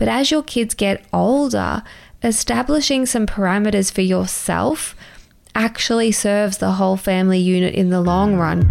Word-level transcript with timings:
But 0.00 0.08
as 0.08 0.30
your 0.30 0.42
kids 0.42 0.72
get 0.72 1.04
older, 1.12 1.82
establishing 2.24 3.04
some 3.04 3.26
parameters 3.26 3.92
for 3.92 4.00
yourself 4.00 4.96
actually 5.54 6.10
serves 6.10 6.56
the 6.56 6.72
whole 6.72 6.96
family 6.96 7.38
unit 7.38 7.74
in 7.74 7.90
the 7.90 8.00
long 8.00 8.38
run. 8.38 8.62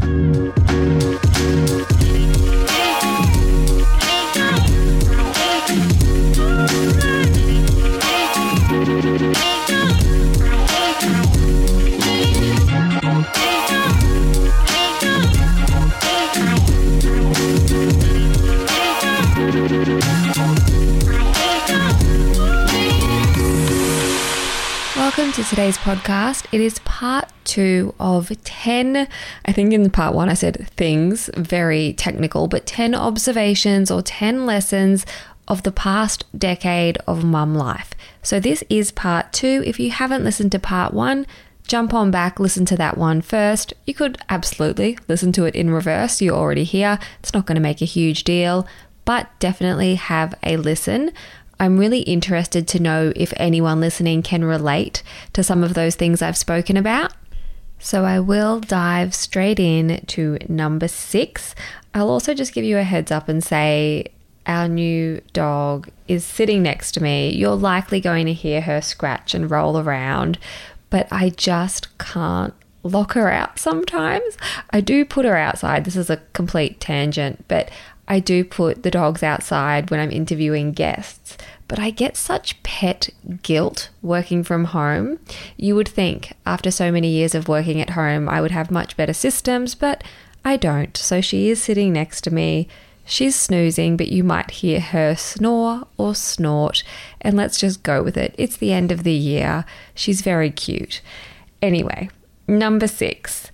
To 25.43 25.45
today's 25.45 25.77
podcast. 25.77 26.45
It 26.52 26.59
is 26.59 26.79
part 26.79 27.31
two 27.45 27.95
of 27.98 28.29
10. 28.43 29.07
I 29.45 29.52
think 29.53 29.71
in 29.71 29.89
part 29.89 30.13
one 30.13 30.27
I 30.27 30.34
said 30.34 30.67
things, 30.75 31.29
very 31.34 31.93
technical, 31.93 32.48
but 32.48 32.65
10 32.65 32.93
observations 32.93 33.89
or 33.89 34.02
10 34.02 34.45
lessons 34.45 35.05
of 35.48 35.63
the 35.63 35.71
past 35.71 36.25
decade 36.38 36.98
of 37.07 37.23
mum 37.23 37.55
life. 37.55 37.91
So 38.21 38.41
this 38.41 38.65
is 38.70 38.91
part 38.91 39.31
two. 39.31 39.63
If 39.65 39.79
you 39.79 39.91
haven't 39.91 40.25
listened 40.25 40.52
to 40.52 40.59
part 40.59 40.93
one, 40.93 41.25
jump 41.65 41.93
on 41.93 42.12
back, 42.12 42.37
listen 42.37 42.65
to 42.65 42.76
that 42.76 42.98
one 42.98 43.21
first. 43.21 43.73
You 43.85 43.93
could 43.93 44.17
absolutely 44.27 44.98
listen 45.07 45.31
to 45.34 45.45
it 45.45 45.55
in 45.55 45.70
reverse. 45.70 46.21
You're 46.21 46.35
already 46.35 46.65
here. 46.65 46.99
It's 47.21 47.34
not 47.34 47.45
going 47.45 47.55
to 47.55 47.62
make 47.62 47.81
a 47.81 47.85
huge 47.85 48.26
deal, 48.26 48.67
but 49.05 49.29
definitely 49.40 49.95
have 49.95 50.35
a 50.43 50.57
listen. 50.57 51.13
I'm 51.59 51.77
really 51.77 52.02
interested 52.02 52.68
to 52.70 52.80
know 52.80 53.12
if 53.16 53.34
anyone 53.38 53.80
listening 53.80 54.22
can 54.23 54.45
relate 54.45 55.04
to 55.34 55.43
some 55.43 55.63
of 55.63 55.74
those 55.74 55.96
things 55.96 56.21
I've 56.21 56.38
spoken 56.38 56.77
about. 56.77 57.13
So 57.79 58.04
I 58.05 58.20
will 58.20 58.60
dive 58.60 59.15
straight 59.15 59.60
in 59.60 60.04
to 60.07 60.37
number 60.48 60.87
six. 60.87 61.55
I'll 61.93 62.10
also 62.10 62.34
just 62.34 62.54
give 62.54 62.65
you 62.65 62.77
a 62.77 62.84
heads 62.84 63.12
up 63.12 63.30
and 63.30 63.43
say 63.43 64.07
our 64.46 64.68
new 64.68 65.22
dog 65.34 65.90
is 66.07 66.25
sitting 66.25 66.63
next 66.63 66.94
to 66.94 67.03
me. 67.03 67.30
You're 67.30 67.56
likely 67.56 68.02
going 68.02 68.25
to 68.25 68.34
hear 68.34 68.62
her 68.62 68.81
scratch 68.81 69.34
and 69.34 69.50
roll 69.50 69.78
around, 69.78 70.40
but 70.90 71.07
I 71.12 71.30
just 71.30 71.97
can't 71.97 72.53
lock 72.84 73.13
her 73.13 73.31
out 73.31 73.59
sometimes. 73.59 74.38
I 74.72 74.81
do 74.81 75.06
put 75.06 75.25
her 75.25 75.38
outside. 75.38 75.85
This 75.85 75.96
is 75.96 76.09
a 76.09 76.22
complete 76.34 76.80
tangent, 76.80 77.46
but 77.47 77.69
I 78.09 78.19
do 78.19 78.44
put 78.44 78.81
the 78.81 78.90
dogs 78.90 79.22
outside 79.22 79.91
when 79.91 80.00
I'm 80.00 80.12
interviewing 80.12 80.72
guests, 80.72 81.38
but 81.68 81.78
I 81.78 81.91
get 81.91 82.18
such 82.18 82.62
pet 82.63 83.09
guilt 83.44 83.90
working 84.02 84.44
from 84.44 84.66
home. 84.66 85.19
You 85.56 85.75
would 85.75 85.88
think 85.88 86.34
after 86.44 86.72
so 86.72 86.91
many 86.91 87.09
years 87.09 87.35
of 87.35 87.47
working 87.47 87.80
at 87.80 87.91
home, 87.91 88.28
I 88.28 88.41
would 88.41 88.50
have 88.50 88.72
much 88.72 88.97
better 88.97 89.13
systems, 89.13 89.75
but 89.75 90.03
I 90.44 90.57
don't. 90.57 90.97
So 90.97 91.22
she 91.22 91.50
is 91.50 91.62
sitting 91.62 91.94
next 91.94 92.22
to 92.22 92.31
me. 92.31 92.68
She's 93.06 93.35
snoozing, 93.35 93.96
but 93.96 94.07
you 94.07 94.24
might 94.24 94.52
hear 94.52 94.80
her 94.80 95.16
snore 95.16 95.88
or 95.97 96.16
snort. 96.16 96.84
And 97.22 97.38
let's 97.38 97.59
just 97.59 97.84
go 97.84 98.02
with 98.02 98.18
it. 98.18 98.34
It's 98.38 98.57
the 98.57 98.74
end 98.74 98.91
of 98.91 99.03
the 99.03 99.13
year. 99.13 99.66
She's 99.94 100.22
very 100.22 100.50
cute. 100.50 101.02
Anyway, 101.62 102.09
number 102.47 102.88
six. 102.88 103.52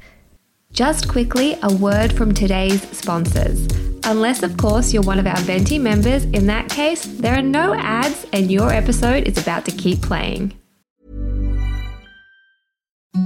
Just 0.76 1.08
quickly, 1.08 1.58
a 1.64 1.74
word 1.74 2.12
from 2.12 2.34
today's 2.34 2.82
sponsors. 2.90 3.66
Unless, 4.04 4.44
of 4.44 4.58
course, 4.58 4.94
you're 4.94 5.04
one 5.04 5.20
of 5.20 5.26
our 5.26 5.38
Venti 5.38 5.80
members, 5.80 6.26
in 6.26 6.48
that 6.48 6.68
case, 6.68 7.06
there 7.06 7.34
are 7.34 7.42
no 7.42 7.74
ads 7.74 8.28
and 8.34 8.52
your 8.52 8.74
episode 8.74 9.26
is 9.26 9.38
about 9.38 9.64
to 9.66 9.72
keep 9.72 10.02
playing. 10.02 10.54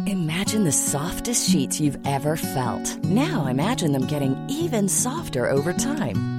Imagine 0.06 0.64
the 0.64 0.72
softest 0.72 1.50
sheets 1.50 1.80
you've 1.80 1.98
ever 2.06 2.38
felt. 2.38 3.04
Now 3.06 3.48
imagine 3.48 3.94
them 3.94 4.06
getting 4.06 4.38
even 4.48 4.88
softer 4.88 5.50
over 5.50 5.74
time. 5.74 6.39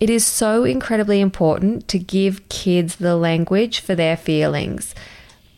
It 0.00 0.10
is 0.10 0.26
so 0.26 0.64
incredibly 0.64 1.20
important 1.20 1.88
to 1.88 1.98
give 1.98 2.48
kids 2.48 2.96
the 2.96 3.16
language 3.16 3.80
for 3.80 3.94
their 3.94 4.16
feelings. 4.16 4.94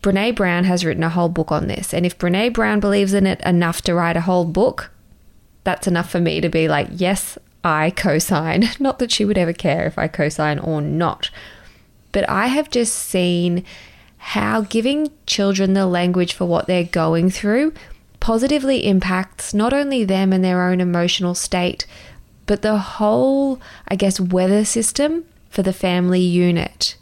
Brene 0.01 0.35
Brown 0.35 0.63
has 0.63 0.83
written 0.83 1.03
a 1.03 1.09
whole 1.09 1.29
book 1.29 1.51
on 1.51 1.67
this, 1.67 1.93
and 1.93 2.05
if 2.05 2.17
Brene 2.17 2.53
Brown 2.53 2.79
believes 2.79 3.13
in 3.13 3.27
it 3.27 3.39
enough 3.41 3.83
to 3.83 3.93
write 3.93 4.17
a 4.17 4.21
whole 4.21 4.45
book, 4.45 4.91
that's 5.63 5.87
enough 5.87 6.09
for 6.09 6.19
me 6.19 6.41
to 6.41 6.49
be 6.49 6.67
like, 6.67 6.87
yes, 6.91 7.37
I 7.63 7.91
co 7.91 8.17
sign. 8.17 8.69
Not 8.79 8.97
that 8.99 9.11
she 9.11 9.25
would 9.25 9.37
ever 9.37 9.53
care 9.53 9.85
if 9.85 9.97
I 9.97 10.07
co 10.07 10.29
sign 10.29 10.57
or 10.57 10.81
not. 10.81 11.29
But 12.11 12.27
I 12.27 12.47
have 12.47 12.69
just 12.69 12.95
seen 12.95 13.63
how 14.17 14.61
giving 14.61 15.11
children 15.25 15.73
the 15.73 15.85
language 15.85 16.33
for 16.33 16.45
what 16.45 16.67
they're 16.67 16.83
going 16.83 17.29
through 17.29 17.73
positively 18.19 18.85
impacts 18.85 19.53
not 19.53 19.73
only 19.73 20.05
them 20.05 20.31
and 20.31 20.43
their 20.43 20.63
own 20.63 20.79
emotional 20.79 21.33
state, 21.33 21.85
but 22.51 22.63
the 22.63 22.77
whole, 22.77 23.61
I 23.87 23.95
guess, 23.95 24.19
weather 24.19 24.65
system 24.65 25.23
for 25.49 25.63
the 25.63 25.71
family 25.71 26.19
unit. 26.19 26.97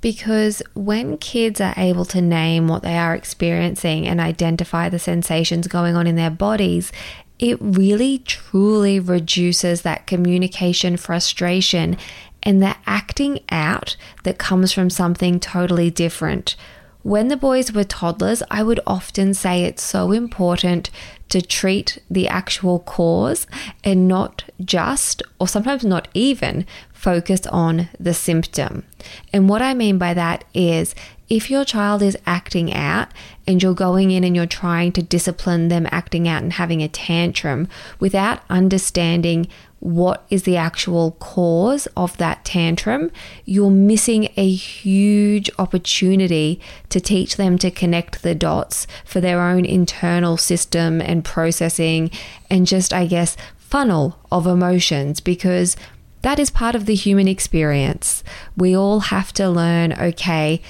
Because 0.00 0.64
when 0.74 1.16
kids 1.16 1.60
are 1.60 1.74
able 1.76 2.04
to 2.06 2.20
name 2.20 2.66
what 2.66 2.82
they 2.82 2.98
are 2.98 3.14
experiencing 3.14 4.04
and 4.04 4.20
identify 4.20 4.88
the 4.88 4.98
sensations 4.98 5.68
going 5.68 5.94
on 5.94 6.08
in 6.08 6.16
their 6.16 6.28
bodies, 6.28 6.90
it 7.38 7.56
really 7.60 8.18
truly 8.18 8.98
reduces 8.98 9.82
that 9.82 10.08
communication 10.08 10.96
frustration 10.96 11.96
and 12.42 12.60
the 12.60 12.74
acting 12.84 13.38
out 13.52 13.96
that 14.24 14.38
comes 14.38 14.72
from 14.72 14.90
something 14.90 15.38
totally 15.38 15.88
different. 15.88 16.56
When 17.04 17.28
the 17.28 17.36
boys 17.36 17.72
were 17.72 17.84
toddlers, 17.84 18.42
I 18.50 18.64
would 18.64 18.80
often 18.88 19.34
say 19.34 19.62
it's 19.62 19.84
so 19.84 20.10
important 20.10 20.90
to 21.28 21.42
treat 21.42 21.98
the 22.10 22.28
actual 22.28 22.80
cause 22.80 23.46
and 23.84 24.08
not 24.08 24.44
just, 24.64 25.22
or 25.38 25.48
sometimes 25.48 25.84
not 25.84 26.08
even, 26.14 26.66
focus 26.92 27.46
on 27.46 27.88
the 27.98 28.14
symptom. 28.14 28.84
And 29.32 29.48
what 29.48 29.62
I 29.62 29.74
mean 29.74 29.98
by 29.98 30.14
that 30.14 30.44
is 30.54 30.94
if 31.28 31.50
your 31.50 31.64
child 31.64 32.02
is 32.02 32.16
acting 32.26 32.72
out 32.72 33.08
and 33.46 33.62
you're 33.62 33.74
going 33.74 34.10
in 34.10 34.24
and 34.24 34.34
you're 34.34 34.46
trying 34.46 34.92
to 34.92 35.02
discipline 35.02 35.68
them 35.68 35.86
acting 35.90 36.26
out 36.26 36.42
and 36.42 36.54
having 36.54 36.82
a 36.82 36.88
tantrum 36.88 37.68
without 37.98 38.40
understanding 38.48 39.46
what 39.80 40.24
is 40.28 40.42
the 40.42 40.56
actual 40.56 41.12
cause 41.12 41.86
of 41.96 42.16
that 42.16 42.44
tantrum, 42.44 43.12
you're 43.44 43.70
missing 43.70 44.28
a 44.36 44.50
huge 44.50 45.48
opportunity 45.58 46.60
to 46.88 47.00
teach 47.00 47.36
them 47.36 47.56
to 47.58 47.70
connect 47.70 48.22
the 48.22 48.34
dots 48.34 48.86
for 49.04 49.20
their 49.20 49.40
own 49.40 49.64
internal 49.64 50.36
system 50.36 51.00
and 51.00 51.24
processing 51.24 52.10
and 52.50 52.66
just, 52.66 52.92
I 52.92 53.06
guess, 53.06 53.36
funnel 53.56 54.18
of 54.32 54.46
emotions 54.46 55.20
because 55.20 55.76
that 56.22 56.40
is 56.40 56.50
part 56.50 56.74
of 56.74 56.86
the 56.86 56.94
human 56.94 57.28
experience. 57.28 58.24
We 58.56 58.76
all 58.76 59.00
have 59.00 59.32
to 59.34 59.48
learn 59.48 59.92
okay, 59.92 60.60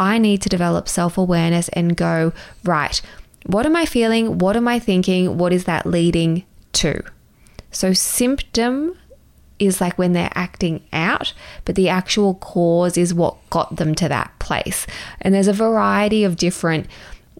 I 0.00 0.16
need 0.16 0.40
to 0.42 0.48
develop 0.48 0.88
self 0.88 1.18
awareness 1.18 1.68
and 1.68 1.96
go, 1.96 2.32
right, 2.64 3.00
what 3.46 3.66
am 3.66 3.76
I 3.76 3.84
feeling? 3.84 4.38
What 4.38 4.56
am 4.56 4.66
I 4.66 4.78
thinking? 4.78 5.38
What 5.38 5.52
is 5.52 5.64
that 5.64 5.86
leading 5.86 6.44
to? 6.72 7.02
So, 7.70 7.92
symptom 7.92 8.96
is 9.58 9.80
like 9.80 9.98
when 9.98 10.14
they're 10.14 10.32
acting 10.34 10.82
out, 10.92 11.34
but 11.66 11.74
the 11.74 11.90
actual 11.90 12.34
cause 12.34 12.96
is 12.96 13.12
what 13.12 13.36
got 13.50 13.76
them 13.76 13.94
to 13.96 14.08
that 14.08 14.32
place. 14.38 14.86
And 15.20 15.34
there's 15.34 15.48
a 15.48 15.52
variety 15.52 16.24
of 16.24 16.36
different 16.36 16.86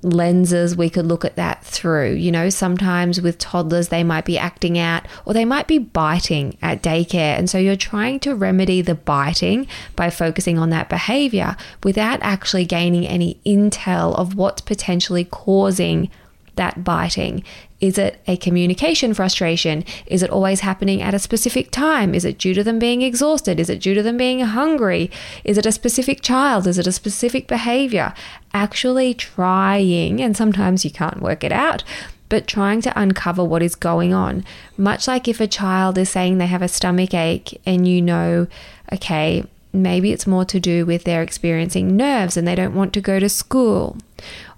lenses 0.03 0.77
we 0.77 0.91
could 0.91 1.07
look 1.07 1.25
at 1.25 1.37
that 1.37 1.65
through. 1.65 2.13
You 2.13 2.33
know, 2.33 2.49
sometimes 2.51 3.21
with 3.21 3.39
toddlers, 3.39 3.89
they 3.89 4.05
might 4.05 4.25
be 4.25 4.39
acting 4.39 4.79
out 4.79 5.07
or 5.25 5.35
they 5.35 5.45
might 5.45 5.67
be 5.67 5.79
biting 5.79 6.57
at 6.63 6.83
daycare. 6.83 7.39
And 7.39 7.49
so 7.49 7.59
you're 7.59 7.77
trying 7.77 8.21
to 8.21 8.35
remedy 8.35 8.83
the 8.83 8.95
biting 8.95 9.67
by 9.97 10.11
focusing 10.11 10.59
on 10.59 10.71
that 10.71 10.89
behavior 10.89 11.57
without 11.83 12.21
actually 12.23 12.65
gaining 12.65 13.07
any 13.07 13.41
intel 13.45 14.17
of 14.19 14.35
what's 14.35 14.63
potentially 14.63 15.25
causing 15.25 16.11
that 16.61 16.85
biting? 16.85 17.43
Is 17.81 17.97
it 17.97 18.21
a 18.27 18.37
communication 18.37 19.15
frustration? 19.15 19.85
Is 20.05 20.23
it 20.23 20.31
always 20.31 20.61
happening 20.61 21.01
at 21.01 21.15
a 21.15 21.19
specific 21.19 21.71
time? 21.71 22.15
Is 22.15 22.27
it 22.27 22.39
due 22.39 22.53
to 22.53 22.63
them 22.63 22.79
being 22.79 23.01
exhausted? 23.01 23.59
Is 23.59 23.71
it 23.71 23.81
due 23.81 23.95
to 23.95 24.03
them 24.03 24.19
being 24.19 24.41
hungry? 24.41 25.11
Is 25.43 25.57
it 25.57 25.65
a 25.65 25.73
specific 25.73 26.21
child? 26.21 26.67
Is 26.67 26.79
it 26.79 26.87
a 26.87 26.93
specific 26.93 27.49
behavior? 27.49 28.13
Actually 28.53 29.15
trying, 29.15 30.21
and 30.21 30.37
sometimes 30.37 30.85
you 30.85 30.91
can't 30.91 31.23
work 31.23 31.43
it 31.43 31.53
out, 31.53 31.83
but 32.29 32.47
trying 32.47 32.83
to 32.83 33.01
uncover 33.01 33.43
what 33.43 33.63
is 33.63 33.75
going 33.75 34.13
on. 34.13 34.45
Much 34.77 35.09
like 35.09 35.27
if 35.27 35.41
a 35.41 35.47
child 35.47 35.97
is 35.97 36.11
saying 36.11 36.37
they 36.37 36.47
have 36.47 36.63
a 36.63 36.69
stomach 36.69 37.15
ache 37.15 37.59
and 37.65 37.89
you 37.89 38.03
know, 38.03 38.47
okay, 38.93 39.43
maybe 39.73 40.13
it's 40.13 40.27
more 40.27 40.45
to 40.45 40.61
do 40.61 40.85
with 40.85 41.05
their 41.05 41.23
experiencing 41.23 41.97
nerves 41.97 42.37
and 42.37 42.47
they 42.47 42.55
don't 42.55 42.75
want 42.75 42.93
to 42.93 43.01
go 43.01 43.19
to 43.19 43.29
school, 43.29 43.97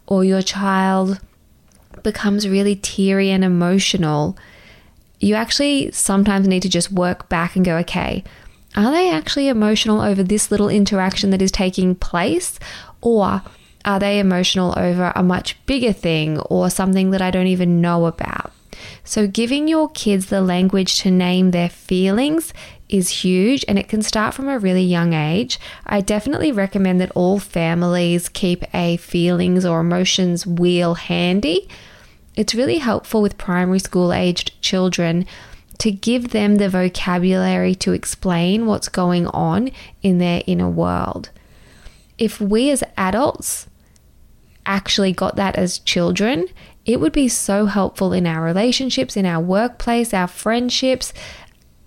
or 0.09 0.25
your 0.25 0.43
child 0.43 1.21
becomes 2.03 2.49
really 2.49 2.77
teary 2.77 3.31
and 3.31 3.45
emotional, 3.45 4.37
you 5.21 5.35
actually 5.35 5.91
sometimes 5.93 6.49
need 6.49 6.63
to 6.63 6.69
just 6.69 6.91
work 6.93 7.29
back 7.29 7.57
and 7.57 7.65
go, 7.65 7.77
okay, 7.79 8.25
are 8.75 8.91
they 8.91 9.11
actually 9.11 9.49
emotional 9.49 10.01
over 10.01 10.23
this 10.23 10.51
little 10.51 10.69
interaction 10.69 11.31
that 11.31 11.43
is 11.43 11.53
taking 11.53 11.95
place? 11.95 12.59
Or 13.01 13.43
are 13.85 14.01
they 14.01 14.19
emotional 14.19 14.75
over 14.79 15.13
a 15.15 15.23
much 15.23 15.65
bigger 15.67 15.93
thing 15.93 16.39
or 16.41 16.71
something 16.71 17.11
that 17.11 17.23
I 17.23 17.31
don't 17.31 17.47
even 17.47 17.81
know 17.81 18.07
about? 18.07 18.53
So, 19.05 19.27
giving 19.27 19.69
your 19.69 19.89
kids 19.91 20.27
the 20.27 20.41
language 20.41 21.01
to 21.01 21.11
name 21.11 21.51
their 21.51 21.69
feelings 21.69 22.53
is 22.89 23.09
huge 23.09 23.65
and 23.69 23.79
it 23.79 23.89
can 23.89 24.03
start 24.03 24.35
from 24.35 24.49
a 24.49 24.59
really 24.59 24.83
young 24.83 25.13
age. 25.13 25.59
I 25.87 26.01
definitely 26.01 26.53
recommend 26.53 27.01
that 27.01 27.13
all 27.13 27.39
families 27.39 28.29
keep 28.29 28.65
a 28.75 28.97
feelings 28.99 29.65
or 29.65 29.81
emotions 29.81 30.47
wheel 30.47 30.95
handy. 30.95 31.69
It's 32.37 32.55
really 32.55 32.79
helpful 32.79 33.21
with 33.21 33.39
primary 33.39 33.79
school 33.79 34.13
aged 34.13 34.61
children 34.63 35.27
to 35.79 35.91
give 35.91 36.31
them 36.31 36.57
the 36.57 36.69
vocabulary 36.69 37.75
to 37.77 37.93
explain 37.93 38.67
what's 38.67 38.89
going 38.89 39.27
on 39.29 39.71
in 40.03 40.19
their 40.19 40.43
inner 40.47 40.69
world. 40.69 41.31
If 42.19 42.41
we 42.41 42.71
as 42.71 42.85
adults 42.97 43.67
actually 44.65 45.13
got 45.13 45.37
that 45.37 45.57
as 45.57 45.81
children, 45.81 46.47
it 46.85 47.01
would 47.01 47.13
be 47.13 47.29
so 47.29 47.67
helpful 47.67 48.13
in 48.13 48.27
our 48.27 48.43
relationships, 48.43 49.17
in 49.17 49.27
our 49.27 49.41
workplace, 49.41 50.15
our 50.15 50.29
friendships, 50.29 51.13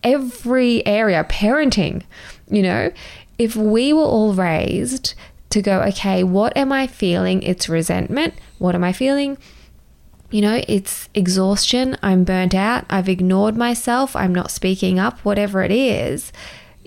every 0.04 0.86
area, 0.86 1.24
parenting, 1.24 2.04
you 2.50 2.62
know, 2.62 2.92
if 3.38 3.56
we 3.56 3.92
were 3.92 4.02
all 4.02 4.34
raised 4.34 5.14
to 5.50 5.62
go, 5.62 5.82
okay, 5.82 6.24
what 6.24 6.56
am 6.56 6.72
I 6.72 6.88
feeling? 6.88 7.42
It's 7.44 7.70
resentment. 7.70 8.34
What 8.58 8.76
am 8.76 8.84
I 8.84 8.94
feeling? 8.94 9.38
You 10.32 10.42
know, 10.42 10.62
it's 10.68 11.08
exhaustion. 11.14 11.98
I'm 12.02 12.24
burnt 12.24 12.56
out. 12.56 12.86
I've 12.90 13.10
ignored 13.10 13.56
myself. 13.56 14.16
I'm 14.16 14.34
not 14.34 14.52
speaking 14.52 15.00
up, 15.00 15.20
whatever 15.20 15.64
it 15.64 15.72
is. 15.72 16.34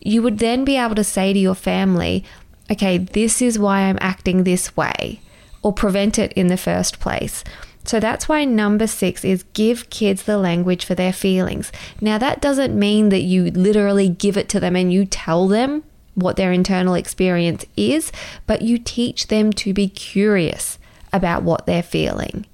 You 0.03 0.23
would 0.23 0.39
then 0.39 0.65
be 0.65 0.77
able 0.77 0.95
to 0.97 1.05
say 1.05 1.33
to 1.33 1.39
your 1.39 1.55
family, 1.55 2.25
okay, 2.71 2.99
this 2.99 3.41
is 3.41 3.59
why 3.59 3.83
I'm 3.83 3.99
acting 4.01 4.45
this 4.45 4.77
way, 4.77 5.21
or 5.63 5.73
prevent 5.73 6.19
it 6.19 6.33
in 6.35 6.49
the 6.49 6.57
first 6.57 7.01
place. 7.01 7.43
So 7.85 8.01
that's 8.01 8.29
why 8.29 8.45
number 8.45 8.87
six 8.87 9.25
is 9.25 9.45
give 9.55 9.89
kids 9.89 10.25
the 10.25 10.37
language 10.37 10.85
for 10.85 10.95
their 10.95 11.13
feelings. 11.13 11.73
Now, 12.03 12.19
that 12.19 12.43
doesn't 12.43 12.79
mean 12.79 13.09
that 13.09 13.23
you 13.23 13.51
literally 13.51 14.11
give 14.11 14.37
it 14.37 14.49
to 14.51 14.61
them 14.61 14.77
and 14.77 14.93
you 14.93 15.07
tell 15.07 15.49
them 15.49 15.85
what 16.15 16.37
their 16.37 16.53
internal 16.53 16.95
experience 16.95 17.65
is, 17.77 18.13
but 18.47 18.61
you 18.61 18.79
teach 18.79 19.29
them 19.29 19.53
to 19.55 19.73
be 19.73 19.89
curious 19.89 20.79
about 21.13 21.45
what 21.45 21.65
they're 21.65 21.83
feeling. 21.83 22.45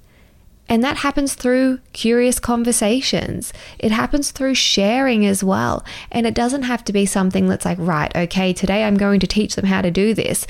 And 0.67 0.83
that 0.83 0.97
happens 0.97 1.35
through 1.35 1.79
curious 1.93 2.39
conversations. 2.39 3.53
It 3.77 3.91
happens 3.91 4.31
through 4.31 4.55
sharing 4.55 5.25
as 5.25 5.43
well. 5.43 5.85
And 6.11 6.25
it 6.25 6.33
doesn't 6.33 6.63
have 6.63 6.83
to 6.85 6.93
be 6.93 7.05
something 7.05 7.47
that's 7.47 7.65
like, 7.65 7.77
right, 7.79 8.15
okay, 8.15 8.51
today 8.51 8.83
I'm 8.83 8.97
going 8.97 9.19
to 9.19 9.27
teach 9.27 9.55
them 9.55 9.65
how 9.65 9.81
to 9.81 9.91
do 9.91 10.13
this. 10.13 10.47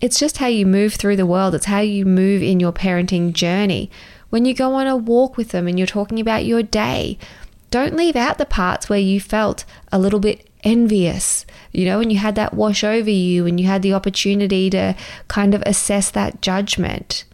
It's 0.00 0.18
just 0.18 0.38
how 0.38 0.46
you 0.46 0.66
move 0.66 0.94
through 0.94 1.16
the 1.16 1.24
world, 1.24 1.54
it's 1.54 1.66
how 1.66 1.80
you 1.80 2.04
move 2.04 2.42
in 2.42 2.60
your 2.60 2.72
parenting 2.72 3.32
journey. 3.32 3.90
When 4.28 4.44
you 4.44 4.54
go 4.54 4.74
on 4.74 4.86
a 4.86 4.96
walk 4.96 5.38
with 5.38 5.50
them 5.50 5.66
and 5.66 5.78
you're 5.78 5.86
talking 5.86 6.20
about 6.20 6.44
your 6.44 6.62
day, 6.62 7.18
don't 7.70 7.96
leave 7.96 8.16
out 8.16 8.36
the 8.36 8.44
parts 8.44 8.90
where 8.90 8.98
you 8.98 9.20
felt 9.20 9.64
a 9.90 9.98
little 9.98 10.20
bit 10.20 10.48
envious, 10.64 11.46
you 11.72 11.86
know, 11.86 12.00
and 12.00 12.12
you 12.12 12.18
had 12.18 12.34
that 12.34 12.52
wash 12.52 12.84
over 12.84 13.08
you 13.08 13.46
and 13.46 13.58
you 13.58 13.66
had 13.66 13.82
the 13.82 13.94
opportunity 13.94 14.68
to 14.68 14.94
kind 15.28 15.54
of 15.54 15.62
assess 15.64 16.10
that 16.10 16.42
judgment. 16.42 17.24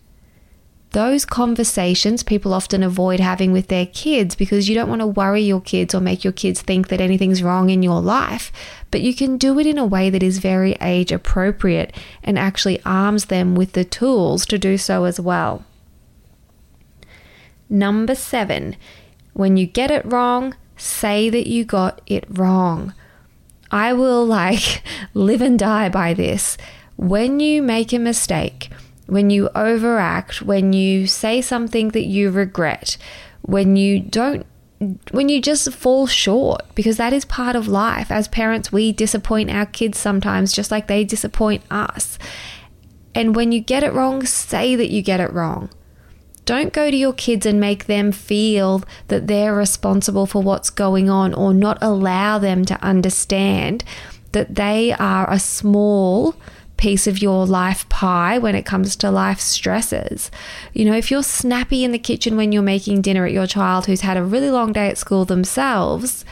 Those 0.92 1.24
conversations 1.24 2.22
people 2.22 2.52
often 2.52 2.82
avoid 2.82 3.18
having 3.18 3.50
with 3.50 3.68
their 3.68 3.86
kids 3.86 4.34
because 4.34 4.68
you 4.68 4.74
don't 4.74 4.90
want 4.90 5.00
to 5.00 5.06
worry 5.06 5.40
your 5.40 5.62
kids 5.62 5.94
or 5.94 6.00
make 6.00 6.22
your 6.22 6.34
kids 6.34 6.60
think 6.60 6.88
that 6.88 7.00
anything's 7.00 7.42
wrong 7.42 7.70
in 7.70 7.82
your 7.82 8.02
life. 8.02 8.52
But 8.90 9.00
you 9.00 9.14
can 9.14 9.38
do 9.38 9.58
it 9.58 9.66
in 9.66 9.78
a 9.78 9.86
way 9.86 10.10
that 10.10 10.22
is 10.22 10.38
very 10.38 10.72
age 10.82 11.10
appropriate 11.10 11.96
and 12.22 12.38
actually 12.38 12.82
arms 12.84 13.26
them 13.26 13.54
with 13.54 13.72
the 13.72 13.84
tools 13.84 14.44
to 14.46 14.58
do 14.58 14.76
so 14.76 15.04
as 15.04 15.18
well. 15.18 15.64
Number 17.70 18.14
seven, 18.14 18.76
when 19.32 19.56
you 19.56 19.66
get 19.66 19.90
it 19.90 20.04
wrong, 20.04 20.54
say 20.76 21.30
that 21.30 21.46
you 21.46 21.64
got 21.64 22.02
it 22.06 22.26
wrong. 22.28 22.92
I 23.70 23.94
will 23.94 24.26
like 24.26 24.82
live 25.14 25.40
and 25.40 25.58
die 25.58 25.88
by 25.88 26.12
this. 26.12 26.58
When 26.96 27.40
you 27.40 27.62
make 27.62 27.94
a 27.94 27.98
mistake, 27.98 28.68
when 29.12 29.28
you 29.28 29.50
overact, 29.54 30.40
when 30.40 30.72
you 30.72 31.06
say 31.06 31.42
something 31.42 31.90
that 31.90 32.06
you 32.06 32.30
regret, 32.30 32.96
when 33.42 33.76
you 33.76 34.00
don't 34.00 34.46
when 35.12 35.28
you 35.28 35.40
just 35.40 35.72
fall 35.72 36.08
short 36.08 36.62
because 36.74 36.96
that 36.96 37.12
is 37.12 37.24
part 37.24 37.54
of 37.54 37.68
life. 37.68 38.10
As 38.10 38.26
parents 38.26 38.72
we 38.72 38.90
disappoint 38.90 39.50
our 39.50 39.66
kids 39.66 39.98
sometimes 39.98 40.52
just 40.52 40.70
like 40.70 40.88
they 40.88 41.04
disappoint 41.04 41.62
us. 41.70 42.18
And 43.14 43.36
when 43.36 43.52
you 43.52 43.60
get 43.60 43.84
it 43.84 43.92
wrong 43.92 44.24
say 44.24 44.74
that 44.74 44.90
you 44.90 45.02
get 45.02 45.20
it 45.20 45.32
wrong. 45.32 45.70
Don't 46.44 46.72
go 46.72 46.90
to 46.90 46.96
your 46.96 47.12
kids 47.12 47.46
and 47.46 47.60
make 47.60 47.84
them 47.84 48.10
feel 48.10 48.82
that 49.06 49.28
they're 49.28 49.54
responsible 49.54 50.26
for 50.26 50.42
what's 50.42 50.70
going 50.70 51.08
on 51.08 51.32
or 51.34 51.54
not 51.54 51.78
allow 51.80 52.38
them 52.38 52.64
to 52.64 52.82
understand 52.82 53.84
that 54.32 54.56
they 54.56 54.92
are 54.92 55.30
a 55.30 55.38
small 55.38 56.34
piece 56.76 57.06
of 57.06 57.22
your 57.22 57.46
life 57.46 57.88
pie 57.88 58.38
when 58.38 58.54
it 58.54 58.66
comes 58.66 58.96
to 58.96 59.10
life 59.10 59.40
stresses. 59.40 60.30
You 60.72 60.84
know, 60.84 60.94
if 60.94 61.10
you're 61.10 61.22
snappy 61.22 61.84
in 61.84 61.92
the 61.92 61.98
kitchen 61.98 62.36
when 62.36 62.52
you're 62.52 62.62
making 62.62 63.02
dinner 63.02 63.24
at 63.24 63.32
your 63.32 63.46
child 63.46 63.86
who's 63.86 64.00
had 64.00 64.16
a 64.16 64.24
really 64.24 64.50
long 64.50 64.72
day 64.72 64.88
at 64.88 64.98
school 64.98 65.24
themselves, 65.24 66.24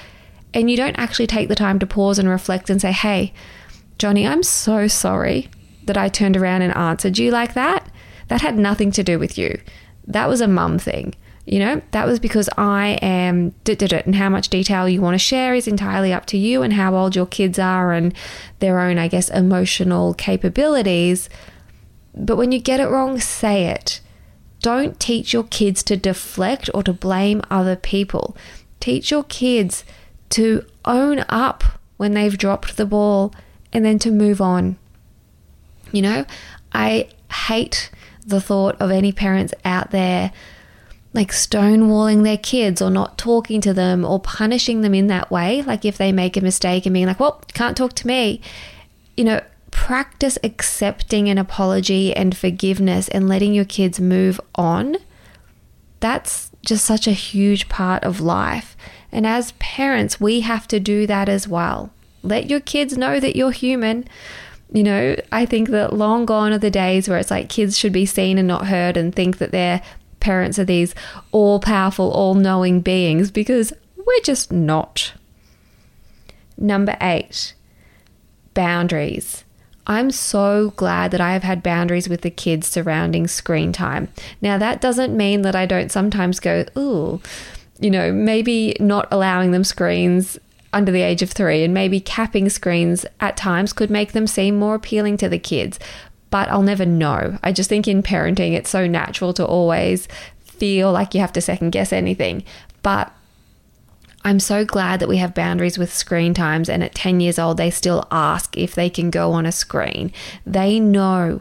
and 0.52 0.70
you 0.70 0.76
don't 0.76 0.98
actually 0.98 1.28
take 1.28 1.48
the 1.48 1.54
time 1.54 1.78
to 1.78 1.86
pause 1.86 2.18
and 2.18 2.28
reflect 2.28 2.68
and 2.68 2.80
say, 2.80 2.92
hey, 2.92 3.32
Johnny, 3.98 4.26
I'm 4.26 4.42
so 4.42 4.88
sorry 4.88 5.48
that 5.84 5.96
I 5.96 6.08
turned 6.08 6.36
around 6.36 6.62
and 6.62 6.76
answered 6.76 7.18
you 7.18 7.30
like 7.30 7.54
that. 7.54 7.88
That 8.28 8.40
had 8.40 8.56
nothing 8.56 8.90
to 8.92 9.02
do 9.02 9.18
with 9.18 9.38
you 9.38 9.60
that 10.10 10.28
was 10.28 10.40
a 10.40 10.48
mum 10.48 10.78
thing. 10.78 11.14
You 11.46 11.58
know, 11.58 11.82
that 11.92 12.06
was 12.06 12.20
because 12.20 12.48
I 12.56 12.98
am 13.02 13.50
did 13.64 13.82
it, 13.82 14.06
and 14.06 14.14
how 14.14 14.28
much 14.28 14.48
detail 14.48 14.88
you 14.88 15.00
want 15.00 15.14
to 15.14 15.18
share 15.18 15.54
is 15.54 15.66
entirely 15.66 16.12
up 16.12 16.26
to 16.26 16.36
you 16.36 16.62
and 16.62 16.74
how 16.74 16.94
old 16.94 17.16
your 17.16 17.26
kids 17.26 17.58
are 17.58 17.92
and 17.92 18.14
their 18.58 18.78
own, 18.78 18.98
I 18.98 19.08
guess, 19.08 19.28
emotional 19.30 20.14
capabilities. 20.14 21.28
But 22.14 22.36
when 22.36 22.52
you 22.52 22.60
get 22.60 22.80
it 22.80 22.88
wrong, 22.88 23.18
say 23.18 23.66
it. 23.66 24.00
Don't 24.60 25.00
teach 25.00 25.32
your 25.32 25.44
kids 25.44 25.82
to 25.84 25.96
deflect 25.96 26.68
or 26.74 26.82
to 26.82 26.92
blame 26.92 27.40
other 27.50 27.76
people. 27.76 28.36
Teach 28.78 29.10
your 29.10 29.24
kids 29.24 29.84
to 30.30 30.66
own 30.84 31.24
up 31.28 31.64
when 31.96 32.12
they've 32.12 32.36
dropped 32.36 32.76
the 32.76 32.86
ball 32.86 33.34
and 33.72 33.84
then 33.84 33.98
to 34.00 34.10
move 34.10 34.40
on. 34.40 34.76
You 35.92 36.02
know, 36.02 36.26
I 36.72 37.08
hate 37.48 37.90
the 38.26 38.40
thought 38.40 38.76
of 38.80 38.90
any 38.90 39.12
parents 39.12 39.54
out 39.64 39.90
there 39.90 40.32
like 41.12 41.32
stonewalling 41.32 42.22
their 42.22 42.38
kids 42.38 42.80
or 42.80 42.90
not 42.90 43.18
talking 43.18 43.60
to 43.60 43.74
them 43.74 44.04
or 44.04 44.20
punishing 44.20 44.80
them 44.82 44.94
in 44.94 45.08
that 45.08 45.30
way. 45.30 45.62
Like 45.62 45.84
if 45.84 45.98
they 45.98 46.12
make 46.12 46.36
a 46.36 46.40
mistake 46.40 46.86
and 46.86 46.94
being 46.94 47.06
like, 47.06 47.18
well, 47.18 47.42
can't 47.52 47.76
talk 47.76 47.94
to 47.94 48.06
me. 48.06 48.40
You 49.16 49.24
know, 49.24 49.40
practice 49.70 50.38
accepting 50.44 51.28
an 51.28 51.38
apology 51.38 52.14
and 52.14 52.36
forgiveness 52.36 53.08
and 53.08 53.28
letting 53.28 53.54
your 53.54 53.64
kids 53.64 54.00
move 54.00 54.40
on. 54.54 54.96
That's 55.98 56.50
just 56.62 56.84
such 56.84 57.06
a 57.06 57.12
huge 57.12 57.68
part 57.68 58.04
of 58.04 58.20
life. 58.20 58.76
And 59.10 59.26
as 59.26 59.52
parents, 59.52 60.20
we 60.20 60.40
have 60.40 60.68
to 60.68 60.78
do 60.78 61.06
that 61.06 61.28
as 61.28 61.48
well. 61.48 61.90
Let 62.22 62.48
your 62.48 62.60
kids 62.60 62.96
know 62.96 63.18
that 63.18 63.34
you're 63.34 63.50
human. 63.50 64.06
You 64.72 64.84
know, 64.84 65.16
I 65.32 65.46
think 65.46 65.70
that 65.70 65.92
long 65.92 66.26
gone 66.26 66.52
are 66.52 66.58
the 66.58 66.70
days 66.70 67.08
where 67.08 67.18
it's 67.18 67.30
like 67.30 67.48
kids 67.48 67.76
should 67.76 67.92
be 67.92 68.06
seen 68.06 68.38
and 68.38 68.46
not 68.46 68.68
heard 68.68 68.96
and 68.96 69.14
think 69.14 69.38
that 69.38 69.50
their 69.50 69.82
parents 70.20 70.58
are 70.58 70.64
these 70.64 70.94
all 71.32 71.60
powerful, 71.60 72.10
all 72.10 72.34
knowing 72.34 72.80
beings 72.80 73.30
because 73.30 73.72
we're 73.96 74.20
just 74.22 74.52
not. 74.52 75.12
Number 76.56 76.96
eight, 77.00 77.54
boundaries. 78.54 79.44
I'm 79.86 80.10
so 80.10 80.70
glad 80.76 81.10
that 81.10 81.20
I 81.20 81.32
have 81.32 81.42
had 81.42 81.62
boundaries 81.62 82.08
with 82.08 82.20
the 82.20 82.30
kids 82.30 82.68
surrounding 82.68 83.26
screen 83.26 83.72
time. 83.72 84.08
Now, 84.40 84.58
that 84.58 84.80
doesn't 84.80 85.16
mean 85.16 85.42
that 85.42 85.56
I 85.56 85.66
don't 85.66 85.90
sometimes 85.90 86.38
go, 86.38 86.64
ooh, 86.76 87.20
you 87.80 87.90
know, 87.90 88.12
maybe 88.12 88.76
not 88.78 89.08
allowing 89.10 89.50
them 89.50 89.64
screens 89.64 90.38
under 90.72 90.92
the 90.92 91.02
age 91.02 91.22
of 91.22 91.30
three 91.30 91.64
and 91.64 91.74
maybe 91.74 91.98
capping 91.98 92.48
screens 92.48 93.04
at 93.18 93.36
times 93.36 93.72
could 93.72 93.90
make 93.90 94.12
them 94.12 94.26
seem 94.26 94.54
more 94.54 94.76
appealing 94.76 95.16
to 95.16 95.28
the 95.28 95.38
kids. 95.38 95.78
But 96.30 96.48
I'll 96.48 96.62
never 96.62 96.86
know. 96.86 97.38
I 97.42 97.52
just 97.52 97.68
think 97.68 97.88
in 97.88 98.02
parenting, 98.02 98.54
it's 98.54 98.70
so 98.70 98.86
natural 98.86 99.32
to 99.34 99.44
always 99.44 100.06
feel 100.44 100.92
like 100.92 101.14
you 101.14 101.20
have 101.20 101.32
to 101.32 101.40
second 101.40 101.70
guess 101.70 101.92
anything. 101.92 102.44
But 102.82 103.12
I'm 104.22 104.38
so 104.38 104.64
glad 104.64 105.00
that 105.00 105.08
we 105.08 105.16
have 105.16 105.34
boundaries 105.34 105.78
with 105.78 105.92
screen 105.92 106.34
times, 106.34 106.68
and 106.68 106.84
at 106.84 106.94
10 106.94 107.20
years 107.20 107.38
old, 107.38 107.56
they 107.56 107.70
still 107.70 108.06
ask 108.10 108.56
if 108.56 108.74
they 108.74 108.90
can 108.90 109.10
go 109.10 109.32
on 109.32 109.46
a 109.46 109.52
screen. 109.52 110.12
They 110.44 110.78
know, 110.78 111.40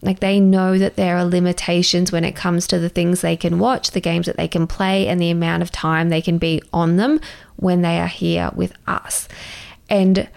like, 0.00 0.20
they 0.20 0.40
know 0.40 0.78
that 0.78 0.96
there 0.96 1.18
are 1.18 1.24
limitations 1.24 2.10
when 2.10 2.24
it 2.24 2.34
comes 2.34 2.66
to 2.68 2.78
the 2.78 2.88
things 2.88 3.20
they 3.20 3.36
can 3.36 3.58
watch, 3.58 3.90
the 3.90 4.00
games 4.00 4.24
that 4.26 4.38
they 4.38 4.48
can 4.48 4.66
play, 4.66 5.06
and 5.06 5.20
the 5.20 5.30
amount 5.30 5.62
of 5.62 5.70
time 5.70 6.08
they 6.08 6.22
can 6.22 6.38
be 6.38 6.62
on 6.72 6.96
them 6.96 7.20
when 7.56 7.82
they 7.82 8.00
are 8.00 8.08
here 8.08 8.50
with 8.54 8.72
us. 8.86 9.28
And 9.90 10.28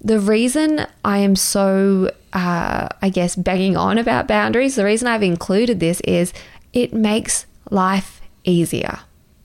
the 0.00 0.20
reason 0.20 0.86
I 1.04 1.18
am 1.18 1.36
so, 1.36 2.10
uh, 2.32 2.88
I 3.02 3.08
guess, 3.10 3.36
banging 3.36 3.76
on 3.76 3.98
about 3.98 4.26
boundaries, 4.26 4.76
the 4.76 4.84
reason 4.84 5.08
I've 5.08 5.22
included 5.22 5.80
this 5.80 6.00
is 6.00 6.32
it 6.72 6.92
makes 6.92 7.46
life 7.70 8.20
easier 8.44 9.00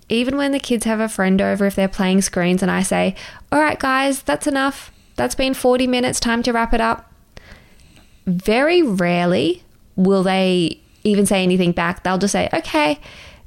even 0.10 0.38
when 0.38 0.52
the 0.52 0.60
kids 0.60 0.86
have 0.86 1.00
a 1.00 1.10
friend 1.10 1.42
over, 1.42 1.66
if 1.66 1.76
they're 1.76 1.88
playing 1.88 2.22
screens 2.22 2.62
and 2.62 2.72
I 2.72 2.84
say, 2.84 3.16
All 3.52 3.60
right, 3.60 3.80
guys, 3.80 4.22
that's 4.22 4.48
enough. 4.48 4.92
That's 5.16 5.36
been 5.36 5.54
40 5.54 5.88
minutes, 5.88 6.20
time 6.20 6.44
to 6.44 6.52
wrap 6.52 6.74
it 6.74 6.82
up. 6.82 7.12
Very 8.26 8.82
rarely 8.82 9.64
will 9.96 10.24
they 10.24 10.80
even 11.04 11.26
say 11.26 11.42
anything 11.44 11.72
back. 11.72 12.04
They'll 12.04 12.18
just 12.18 12.34
say, 12.34 12.50
Okay, 12.54 13.00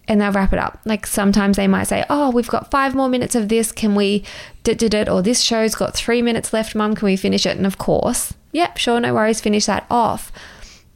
and 0.08 0.20
they'll 0.20 0.32
wrap 0.32 0.52
it 0.52 0.58
up. 0.58 0.80
Like 0.84 1.06
sometimes 1.06 1.56
they 1.56 1.68
might 1.68 1.84
say, 1.84 2.04
Oh, 2.08 2.30
we've 2.30 2.48
got 2.48 2.70
five 2.70 2.94
more 2.94 3.08
minutes 3.08 3.34
of 3.34 3.48
this. 3.48 3.70
Can 3.70 3.94
we 3.94 4.24
did 4.64 4.82
it? 4.94 5.08
Or 5.08 5.22
this 5.22 5.40
show's 5.40 5.74
got 5.74 5.94
three 5.94 6.22
minutes 6.22 6.52
left, 6.52 6.74
mum. 6.74 6.94
Can 6.94 7.06
we 7.06 7.16
finish 7.16 7.46
it? 7.46 7.56
And 7.56 7.66
of 7.66 7.78
course, 7.78 8.34
yep, 8.52 8.78
sure, 8.78 8.98
no 9.00 9.14
worries, 9.14 9.40
finish 9.40 9.66
that 9.66 9.86
off 9.90 10.32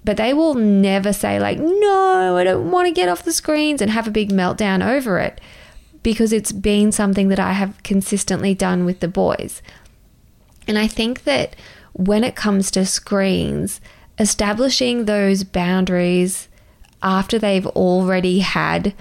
but 0.05 0.17
they 0.17 0.33
will 0.33 0.55
never 0.55 1.13
say 1.13 1.39
like 1.39 1.59
no 1.59 2.37
i 2.37 2.45
don't 2.45 2.71
want 2.71 2.87
to 2.87 2.93
get 2.93 3.09
off 3.09 3.25
the 3.25 3.33
screens 3.33 3.81
and 3.81 3.91
have 3.91 4.07
a 4.07 4.13
big 4.13 4.31
meltdown 4.31 4.85
over 4.85 5.19
it 5.19 5.41
because 6.03 6.33
it's 6.33 6.53
been 6.53 6.91
something 6.91 7.29
that 7.29 7.39
i 7.39 7.53
have 7.53 7.81
consistently 7.83 8.55
done 8.55 8.85
with 8.85 9.01
the 9.01 9.09
boys 9.09 9.63
and 10.67 10.79
i 10.79 10.87
think 10.87 11.25
that 11.25 11.55
when 11.93 12.25
it 12.25 12.35
comes 12.35 12.71
to 12.71 12.85
screens 12.85 13.81
establishing 14.19 15.05
those 15.05 15.45
boundaries 15.45 16.49
after 17.03 17.39
they've 17.39 17.67
already 17.69 18.41
had 18.41 18.95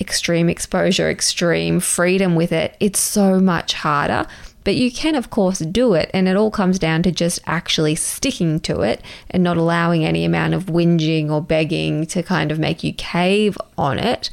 extreme 0.00 0.48
exposure 0.48 1.10
extreme 1.10 1.78
freedom 1.78 2.34
with 2.34 2.50
it 2.50 2.76
it's 2.80 2.98
so 2.98 3.38
much 3.38 3.74
harder 3.74 4.26
but 4.64 4.76
you 4.76 4.92
can, 4.92 5.14
of 5.14 5.30
course, 5.30 5.58
do 5.58 5.94
it, 5.94 6.10
and 6.14 6.28
it 6.28 6.36
all 6.36 6.50
comes 6.50 6.78
down 6.78 7.02
to 7.04 7.12
just 7.12 7.40
actually 7.46 7.94
sticking 7.94 8.60
to 8.60 8.82
it 8.82 9.02
and 9.30 9.42
not 9.42 9.56
allowing 9.56 10.04
any 10.04 10.24
amount 10.24 10.54
of 10.54 10.66
whinging 10.66 11.30
or 11.30 11.42
begging 11.42 12.06
to 12.06 12.22
kind 12.22 12.52
of 12.52 12.58
make 12.58 12.84
you 12.84 12.92
cave 12.92 13.58
on 13.76 13.98
it. 13.98 14.30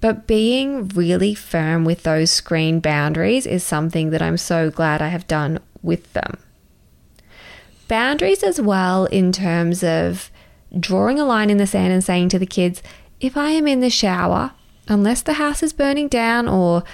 But 0.00 0.26
being 0.26 0.88
really 0.88 1.34
firm 1.34 1.84
with 1.84 2.02
those 2.02 2.30
screen 2.30 2.80
boundaries 2.80 3.46
is 3.46 3.64
something 3.64 4.10
that 4.10 4.22
I'm 4.22 4.36
so 4.36 4.70
glad 4.70 5.00
I 5.00 5.08
have 5.08 5.26
done 5.26 5.60
with 5.82 6.12
them. 6.12 6.38
Boundaries 7.86 8.42
as 8.42 8.60
well, 8.60 9.06
in 9.06 9.32
terms 9.32 9.82
of 9.82 10.30
drawing 10.78 11.18
a 11.18 11.24
line 11.24 11.50
in 11.50 11.58
the 11.58 11.66
sand 11.66 11.92
and 11.92 12.02
saying 12.02 12.28
to 12.30 12.38
the 12.38 12.46
kids, 12.46 12.82
if 13.20 13.36
I 13.36 13.50
am 13.50 13.66
in 13.66 13.80
the 13.80 13.90
shower, 13.90 14.52
unless 14.88 15.22
the 15.22 15.34
house 15.34 15.62
is 15.62 15.72
burning 15.72 16.08
down 16.08 16.48
or 16.48 16.84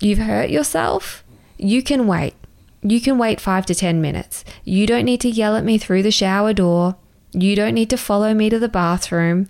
you've 0.00 0.18
hurt 0.18 0.50
yourself, 0.50 1.24
you 1.56 1.82
can 1.82 2.06
wait. 2.06 2.34
You 2.82 3.00
can 3.00 3.18
wait 3.18 3.40
five 3.40 3.66
to 3.66 3.74
10 3.74 4.00
minutes. 4.00 4.44
You 4.64 4.86
don't 4.86 5.04
need 5.04 5.20
to 5.22 5.28
yell 5.28 5.56
at 5.56 5.64
me 5.64 5.78
through 5.78 6.02
the 6.02 6.10
shower 6.10 6.52
door. 6.52 6.96
You 7.32 7.56
don't 7.56 7.74
need 7.74 7.90
to 7.90 7.96
follow 7.96 8.32
me 8.34 8.48
to 8.50 8.58
the 8.58 8.68
bathroom. 8.68 9.48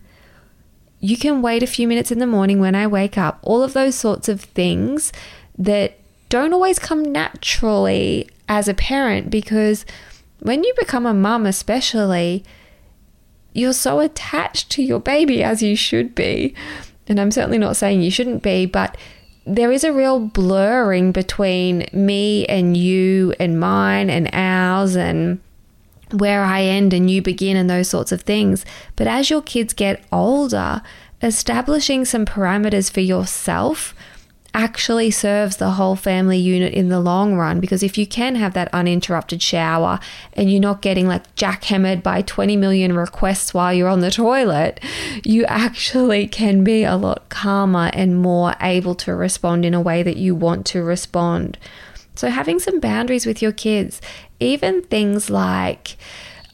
You 1.00 1.16
can 1.16 1.42
wait 1.42 1.62
a 1.62 1.66
few 1.66 1.86
minutes 1.86 2.10
in 2.10 2.18
the 2.18 2.26
morning 2.26 2.58
when 2.58 2.74
I 2.74 2.86
wake 2.86 3.18
up. 3.18 3.38
All 3.42 3.62
of 3.62 3.72
those 3.72 3.94
sorts 3.94 4.28
of 4.28 4.40
things 4.40 5.12
that 5.56 5.98
don't 6.28 6.52
always 6.52 6.78
come 6.78 7.02
naturally 7.02 8.28
as 8.48 8.68
a 8.68 8.74
parent 8.74 9.30
because 9.30 9.84
when 10.40 10.64
you 10.64 10.72
become 10.78 11.06
a 11.06 11.14
mum, 11.14 11.46
especially, 11.46 12.44
you're 13.58 13.72
so 13.72 14.00
attached 14.00 14.70
to 14.70 14.82
your 14.82 15.00
baby 15.00 15.42
as 15.42 15.62
you 15.62 15.76
should 15.76 16.14
be. 16.14 16.54
And 17.06 17.20
I'm 17.20 17.30
certainly 17.30 17.58
not 17.58 17.76
saying 17.76 18.02
you 18.02 18.10
shouldn't 18.10 18.42
be, 18.42 18.66
but 18.66 18.96
there 19.46 19.72
is 19.72 19.82
a 19.82 19.92
real 19.92 20.20
blurring 20.20 21.10
between 21.10 21.86
me 21.92 22.44
and 22.46 22.76
you 22.76 23.34
and 23.40 23.58
mine 23.58 24.10
and 24.10 24.28
ours 24.32 24.94
and 24.94 25.40
where 26.12 26.44
I 26.44 26.62
end 26.62 26.92
and 26.92 27.10
you 27.10 27.22
begin 27.22 27.56
and 27.56 27.68
those 27.68 27.88
sorts 27.88 28.12
of 28.12 28.22
things. 28.22 28.64
But 28.96 29.06
as 29.06 29.30
your 29.30 29.42
kids 29.42 29.72
get 29.72 30.04
older, 30.12 30.82
establishing 31.22 32.04
some 32.04 32.26
parameters 32.26 32.90
for 32.90 33.00
yourself 33.00 33.94
actually 34.58 35.08
serves 35.08 35.58
the 35.58 35.70
whole 35.70 35.94
family 35.94 36.36
unit 36.36 36.74
in 36.74 36.88
the 36.88 36.98
long 36.98 37.36
run 37.36 37.60
because 37.60 37.84
if 37.84 37.96
you 37.96 38.04
can 38.04 38.34
have 38.34 38.54
that 38.54 38.68
uninterrupted 38.74 39.40
shower 39.40 40.00
and 40.32 40.50
you're 40.50 40.60
not 40.60 40.82
getting 40.82 41.06
like 41.06 41.32
jackhammered 41.36 42.02
by 42.02 42.20
20 42.22 42.56
million 42.56 42.92
requests 42.92 43.54
while 43.54 43.72
you're 43.72 43.88
on 43.88 44.00
the 44.00 44.10
toilet, 44.10 44.80
you 45.24 45.44
actually 45.44 46.26
can 46.26 46.64
be 46.64 46.82
a 46.82 46.96
lot 46.96 47.28
calmer 47.28 47.88
and 47.94 48.20
more 48.20 48.56
able 48.60 48.96
to 48.96 49.14
respond 49.14 49.64
in 49.64 49.74
a 49.74 49.80
way 49.80 50.02
that 50.02 50.16
you 50.16 50.34
want 50.34 50.66
to 50.66 50.82
respond. 50.82 51.56
So, 52.16 52.28
having 52.28 52.58
some 52.58 52.80
boundaries 52.80 53.26
with 53.26 53.40
your 53.40 53.52
kids, 53.52 54.00
even 54.40 54.82
things 54.82 55.30
like, 55.30 55.96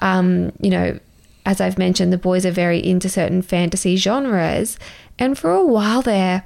um, 0.00 0.52
you 0.61 0.68
know, 0.68 0.99
as 1.46 1.58
I've 1.58 1.78
mentioned, 1.78 2.12
the 2.12 2.18
boys 2.18 2.44
are 2.44 2.50
very 2.50 2.84
into 2.84 3.08
certain 3.08 3.40
fantasy 3.40 3.96
genres. 3.96 4.78
And 5.18 5.38
for 5.38 5.52
a 5.52 5.64
while 5.64 6.02
there, 6.02 6.44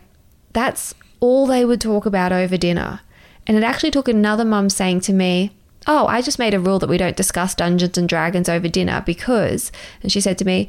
that's 0.52 0.94
all 1.20 1.46
they 1.46 1.64
would 1.64 1.80
talk 1.80 2.06
about 2.06 2.32
over 2.32 2.56
dinner. 2.56 3.00
And 3.46 3.56
it 3.56 3.62
actually 3.62 3.90
took 3.90 4.08
another 4.08 4.44
mum 4.44 4.68
saying 4.68 5.00
to 5.02 5.12
me, 5.12 5.52
Oh, 5.86 6.06
I 6.06 6.20
just 6.20 6.38
made 6.38 6.52
a 6.52 6.60
rule 6.60 6.78
that 6.80 6.88
we 6.88 6.98
don't 6.98 7.16
discuss 7.16 7.54
Dungeons 7.54 7.96
and 7.96 8.08
Dragons 8.08 8.48
over 8.48 8.68
dinner 8.68 9.02
because, 9.06 9.72
and 10.02 10.12
she 10.12 10.20
said 10.20 10.36
to 10.38 10.44
me, 10.44 10.68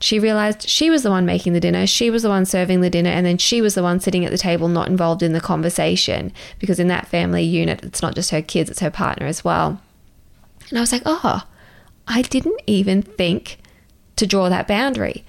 she 0.00 0.18
realized 0.18 0.68
she 0.68 0.90
was 0.90 1.02
the 1.02 1.10
one 1.10 1.26
making 1.26 1.52
the 1.52 1.60
dinner, 1.60 1.86
she 1.86 2.10
was 2.10 2.22
the 2.22 2.28
one 2.28 2.44
serving 2.44 2.80
the 2.80 2.90
dinner, 2.90 3.10
and 3.10 3.26
then 3.26 3.38
she 3.38 3.60
was 3.60 3.74
the 3.74 3.82
one 3.82 4.00
sitting 4.00 4.24
at 4.24 4.30
the 4.30 4.38
table 4.38 4.68
not 4.68 4.88
involved 4.88 5.22
in 5.22 5.32
the 5.32 5.40
conversation 5.40 6.32
because 6.58 6.78
in 6.78 6.88
that 6.88 7.08
family 7.08 7.42
unit, 7.42 7.84
it's 7.84 8.02
not 8.02 8.14
just 8.14 8.30
her 8.30 8.42
kids, 8.42 8.70
it's 8.70 8.80
her 8.80 8.90
partner 8.90 9.26
as 9.26 9.44
well. 9.44 9.80
And 10.70 10.78
I 10.78 10.80
was 10.80 10.92
like, 10.92 11.02
oh, 11.04 11.42
I 12.06 12.22
didn't 12.22 12.60
even 12.66 13.02
think 13.02 13.58
to 14.16 14.26
draw 14.26 14.48
that 14.48 14.68
boundary. 14.68 15.24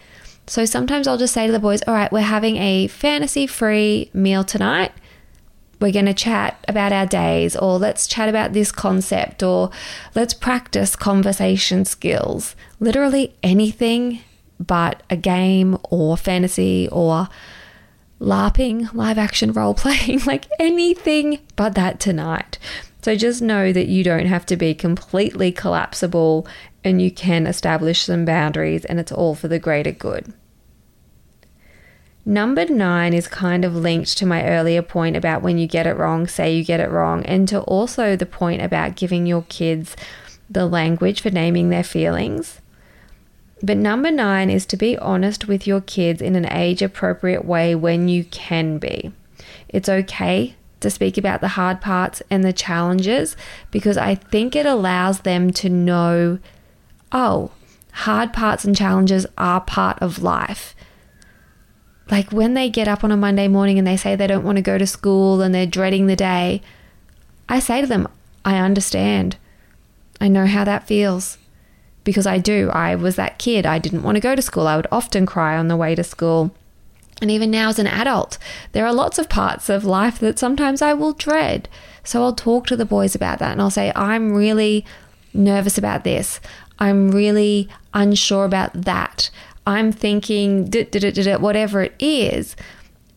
So 0.50 0.66
sometimes 0.66 1.08
I'll 1.08 1.20
just 1.20 1.36
say 1.36 1.46
to 1.46 1.54
the 1.54 1.60
boys, 1.60 1.84
all 1.86 1.94
right, 1.94 2.12
we're 2.12 2.22
having 2.22 2.58
a 2.58 2.88
fantasy 2.88 3.46
free 3.46 4.10
meal 4.14 4.44
tonight. 4.44 4.92
We're 5.80 5.92
going 5.92 6.08
to 6.08 6.14
chat 6.14 6.66
about 6.68 6.92
our 6.92 7.06
days, 7.06 7.56
or 7.56 7.78
let's 7.78 8.08
chat 8.08 8.28
about 8.28 8.54
this 8.54 8.72
concept, 8.72 9.44
or 9.44 9.70
let's 10.16 10.34
practice 10.34 10.96
conversation 10.96 11.86
skills. 11.86 12.56
Literally 12.80 13.36
anything 13.44 14.22
but 14.60 15.04
a 15.12 15.16
game 15.16 15.78
or 15.84 16.18
fantasy 16.18 16.90
or 16.92 17.30
LARPing, 18.20 18.92
live 18.96 19.20
action 19.20 19.54
role 19.54 19.76
playing, 19.76 20.22
like 20.26 20.48
anything 20.60 21.40
but 21.56 21.76
that 21.76 22.00
tonight. 22.00 22.58
So 23.04 23.16
just 23.16 23.42
know 23.42 23.72
that 23.72 23.88
you 23.88 24.04
don't 24.04 24.26
have 24.26 24.46
to 24.48 24.58
be 24.58 24.74
completely 24.74 25.52
collapsible 25.52 26.48
and 26.84 27.02
you 27.02 27.12
can 27.12 27.48
establish 27.48 28.04
some 28.04 28.26
boundaries, 28.26 28.86
and 28.86 29.00
it's 29.00 29.12
all 29.12 29.36
for 29.36 29.48
the 29.48 29.60
greater 29.60 29.92
good. 29.92 30.34
Number 32.26 32.66
nine 32.66 33.14
is 33.14 33.28
kind 33.28 33.66
of 33.66 33.76
linked 33.76 34.18
to 34.18 34.26
my 34.26 34.46
earlier 34.46 34.82
point 34.82 35.16
about 35.16 35.42
when 35.42 35.58
you 35.58 35.68
get 35.68 35.88
it 35.88 35.98
wrong, 35.98 36.28
say 36.28 36.54
you 36.54 36.64
get 36.64 36.80
it 36.80 36.92
wrong, 36.92 37.26
and 37.26 37.48
to 37.48 37.62
also 37.62 38.16
the 38.16 38.26
point 38.26 38.62
about 38.62 38.96
giving 38.96 39.26
your 39.26 39.44
kids 39.50 39.96
the 40.50 40.66
language 40.66 41.22
for 41.22 41.32
naming 41.32 41.70
their 41.70 41.84
feelings. 41.84 42.62
But 43.62 43.78
number 43.78 44.12
nine 44.12 44.50
is 44.50 44.66
to 44.68 44.78
be 44.78 44.98
honest 44.98 45.48
with 45.48 45.68
your 45.68 45.82
kids 45.82 46.22
in 46.22 46.36
an 46.36 46.52
age 46.52 46.82
appropriate 46.82 47.46
way 47.46 47.76
when 47.76 48.08
you 48.08 48.24
can 48.26 48.78
be. 48.78 49.12
It's 49.68 49.90
okay 49.90 50.56
to 50.80 50.90
speak 50.90 51.18
about 51.18 51.42
the 51.42 51.50
hard 51.50 51.82
parts 51.82 52.22
and 52.30 52.44
the 52.44 52.54
challenges 52.54 53.36
because 53.72 53.98
I 53.98 54.16
think 54.16 54.56
it 54.56 54.66
allows 54.66 55.22
them 55.22 55.52
to 55.54 55.70
know 55.70 56.40
oh, 57.12 57.52
hard 57.92 58.34
parts 58.34 58.66
and 58.66 58.76
challenges 58.76 59.26
are 59.38 59.62
part 59.62 60.02
of 60.02 60.24
life. 60.24 60.76
Like 62.10 62.32
when 62.32 62.54
they 62.54 62.70
get 62.70 62.88
up 62.88 63.04
on 63.04 63.12
a 63.12 63.18
Monday 63.18 63.48
morning 63.48 63.78
and 63.78 63.88
they 63.88 63.98
say 63.98 64.16
they 64.16 64.28
don't 64.28 64.44
want 64.44 64.56
to 64.56 64.62
go 64.62 64.78
to 64.78 64.88
school 64.88 65.42
and 65.42 65.54
they're 65.54 65.66
dreading 65.66 66.08
the 66.08 66.16
day, 66.16 66.62
I 67.48 67.60
say 67.60 67.82
to 67.82 67.88
them, 67.88 68.08
I 68.44 68.58
understand. 68.58 69.38
I 70.20 70.28
know 70.28 70.48
how 70.48 70.64
that 70.64 70.88
feels 70.88 71.38
because 72.04 72.26
I 72.26 72.38
do. 72.40 72.70
I 72.72 72.96
was 72.96 73.16
that 73.16 73.38
kid. 73.38 73.66
I 73.66 73.80
didn't 73.80 74.04
want 74.04 74.16
to 74.16 74.22
go 74.22 74.36
to 74.36 74.42
school. 74.42 74.68
I 74.68 74.76
would 74.76 74.88
often 74.92 75.26
cry 75.26 75.58
on 75.58 75.68
the 75.68 75.78
way 75.78 75.96
to 75.96 76.04
school. 76.04 76.52
And 77.22 77.30
even 77.30 77.52
now, 77.52 77.70
as 77.70 77.80
an 77.80 77.88
adult, 77.88 78.38
there 78.72 78.86
are 78.86 78.94
lots 78.94 79.20
of 79.20 79.30
parts 79.30 79.70
of 79.70 79.84
life 79.84 80.20
that 80.20 80.40
sometimes 80.40 80.82
I 80.82 80.94
will 80.94 81.14
dread. 81.14 81.68
So 82.04 82.24
I'll 82.24 82.34
talk 82.34 82.66
to 82.68 82.78
the 82.78 82.86
boys 82.86 83.14
about 83.14 83.40
that 83.40 83.52
and 83.52 83.62
I'll 83.62 83.70
say, 83.70 83.92
I'm 83.96 84.32
really 84.32 84.86
nervous 85.34 85.78
about 85.78 86.04
this. 86.04 86.40
I'm 86.80 87.12
really 87.12 87.70
unsure 87.94 88.46
about 88.46 88.74
that. 88.74 89.30
I'm 89.68 89.92
thinking, 89.92 90.72
whatever 91.40 91.84
it 91.84 91.96
is. 92.00 92.56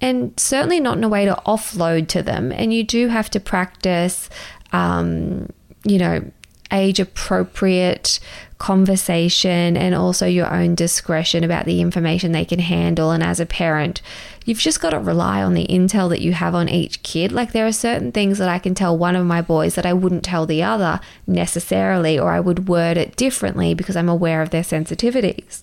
And 0.01 0.39
certainly 0.39 0.81
not 0.81 0.99
in 0.99 1.05
a 1.05 1.09
way 1.09 1.25
to 1.25 1.41
offload 1.47 2.09
to 2.09 2.23
them. 2.23 2.51
And 2.53 2.75
you 2.75 2.83
do 2.83 3.09
have 3.09 3.31
to 3.31 3.41
practice, 3.41 4.29
um, 4.73 5.49
you 5.85 5.99
know, 5.99 6.31
age 6.73 6.99
appropriate 6.99 8.19
conversation 8.59 9.77
and 9.77 9.93
also 9.93 10.25
your 10.25 10.53
own 10.53 10.75
discretion 10.77 11.43
about 11.43 11.67
the 11.67 11.81
information 11.81 12.31
they 12.31 12.45
can 12.45 12.61
handle. 12.61 13.11
And 13.11 13.23
as 13.23 13.41
a 13.41 13.47
parent, 13.47 14.01
you've 14.45 14.61
just 14.61 14.81
got 14.81 14.91
to 14.91 15.01
rely 15.01 15.43
on 15.43 15.55
the 15.55 15.67
intel 15.67 16.09
that 16.11 16.21
you 16.21 16.33
have 16.33 16.55
on 16.55 16.69
each 16.69 17.03
kid. 17.03 17.33
Like 17.33 17.51
there 17.51 17.67
are 17.67 17.73
certain 17.73 18.13
things 18.13 18.39
that 18.39 18.49
I 18.49 18.61
can 18.61 18.75
tell 18.75 18.97
one 18.97 19.17
of 19.17 19.27
my 19.27 19.43
boys 19.43 19.75
that 19.75 19.85
I 19.85 19.93
wouldn't 19.93 20.25
tell 20.25 20.47
the 20.47 20.63
other 20.63 21.01
necessarily, 21.27 22.17
or 22.19 22.31
I 22.31 22.39
would 22.39 22.69
word 22.69 22.97
it 22.97 23.17
differently 23.17 23.75
because 23.75 23.97
I'm 23.97 24.09
aware 24.09 24.43
of 24.43 24.51
their 24.51 24.63
sensitivities. 24.63 25.63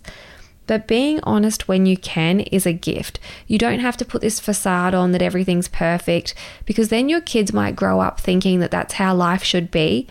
But 0.68 0.86
being 0.86 1.20
honest 1.24 1.68
when 1.68 1.88
you 1.88 1.98
can 1.98 2.42
is 2.42 2.68
a 2.68 2.74
gift. 2.74 3.18
You 3.48 3.58
don't 3.58 3.80
have 3.80 3.98
to 3.98 4.06
put 4.06 4.22
this 4.22 4.40
facade 4.40 4.94
on 4.94 5.14
that 5.14 5.22
everything's 5.22 5.68
perfect 5.68 6.36
because 6.66 6.90
then 6.90 7.10
your 7.10 7.22
kids 7.22 7.52
might 7.52 7.76
grow 7.76 8.02
up 8.02 8.20
thinking 8.20 8.60
that 8.60 8.70
that's 8.70 8.94
how 8.96 9.16
life 9.16 9.44
should 9.44 9.72
be. 9.72 10.06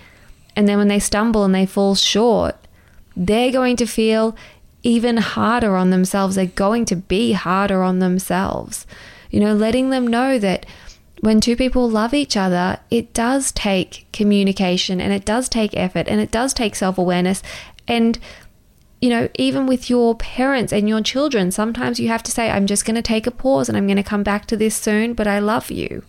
And 0.59 0.69
then 0.69 0.77
when 0.77 0.89
they 0.89 0.99
stumble 0.99 1.45
and 1.45 1.55
they 1.55 1.67
fall 1.67 1.95
short, 1.95 2.57
they're 3.17 3.53
going 3.53 3.77
to 3.77 3.87
feel 3.87 4.37
even 4.83 5.19
harder 5.19 5.77
on 5.77 5.91
themselves. 5.91 6.35
They're 6.35 6.47
going 6.47 6.85
to 6.87 6.97
be 6.97 7.31
harder 7.31 7.85
on 7.85 8.01
themselves. 8.01 8.85
You 9.31 9.39
know, 9.39 9.55
letting 9.55 9.91
them 9.91 10.05
know 10.05 10.37
that 10.41 10.67
when 11.21 11.41
two 11.41 11.55
people 11.55 11.89
love 11.89 12.13
each 12.13 12.37
other, 12.37 12.81
it 12.91 13.15
does 13.15 13.53
take 13.53 14.09
communication 14.13 15.01
and 15.01 15.13
it 15.13 15.25
does 15.25 15.49
take 15.49 15.77
effort 15.77 16.09
and 16.09 16.21
it 16.21 16.33
does 16.33 16.53
take 16.53 16.75
self 16.75 16.99
awareness. 16.99 17.41
And, 17.87 18.19
you 19.01 19.11
know, 19.11 19.29
even 19.37 19.65
with 19.65 19.89
your 19.89 20.17
parents 20.17 20.73
and 20.73 20.89
your 20.89 21.03
children, 21.03 21.53
sometimes 21.53 22.01
you 22.01 22.09
have 22.09 22.25
to 22.25 22.33
say, 22.33 22.51
I'm 22.51 22.67
just 22.67 22.85
going 22.85 22.97
to 22.97 23.03
take 23.03 23.29
a 23.29 23.31
pause 23.31 23.69
and 23.69 23.79
I'm 23.79 23.87
going 23.87 23.97
to 23.97 24.03
come 24.03 24.25
back 24.25 24.47
to 24.47 24.57
this 24.57 24.75
soon, 24.75 25.15
but 25.15 25.29
I 25.29 25.39
love 25.39 25.71
you. 25.71 26.03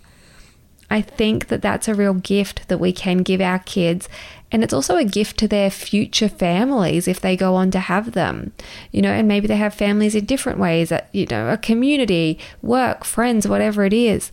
I 0.89 1.01
think 1.01 1.47
that 1.47 1.61
that's 1.61 1.87
a 1.87 1.93
real 1.93 2.15
gift 2.15 2.67
that 2.67 2.79
we 2.79 2.91
can 2.91 3.19
give 3.19 3.41
our 3.41 3.59
kids. 3.59 4.09
And 4.51 4.63
it's 4.63 4.73
also 4.73 4.97
a 4.97 5.03
gift 5.03 5.37
to 5.39 5.47
their 5.47 5.69
future 5.69 6.29
families 6.29 7.07
if 7.07 7.19
they 7.19 7.37
go 7.37 7.55
on 7.55 7.69
to 7.71 7.79
have 7.79 8.13
them, 8.13 8.51
you 8.91 9.01
know, 9.01 9.11
and 9.11 9.27
maybe 9.27 9.47
they 9.47 9.57
have 9.57 9.73
families 9.73 10.15
in 10.15 10.25
different 10.25 10.59
ways, 10.59 10.91
at, 10.91 11.07
you 11.11 11.27
know, 11.27 11.49
a 11.49 11.57
community, 11.57 12.39
work, 12.61 13.03
friends, 13.05 13.47
whatever 13.47 13.85
it 13.85 13.93
is. 13.93 14.31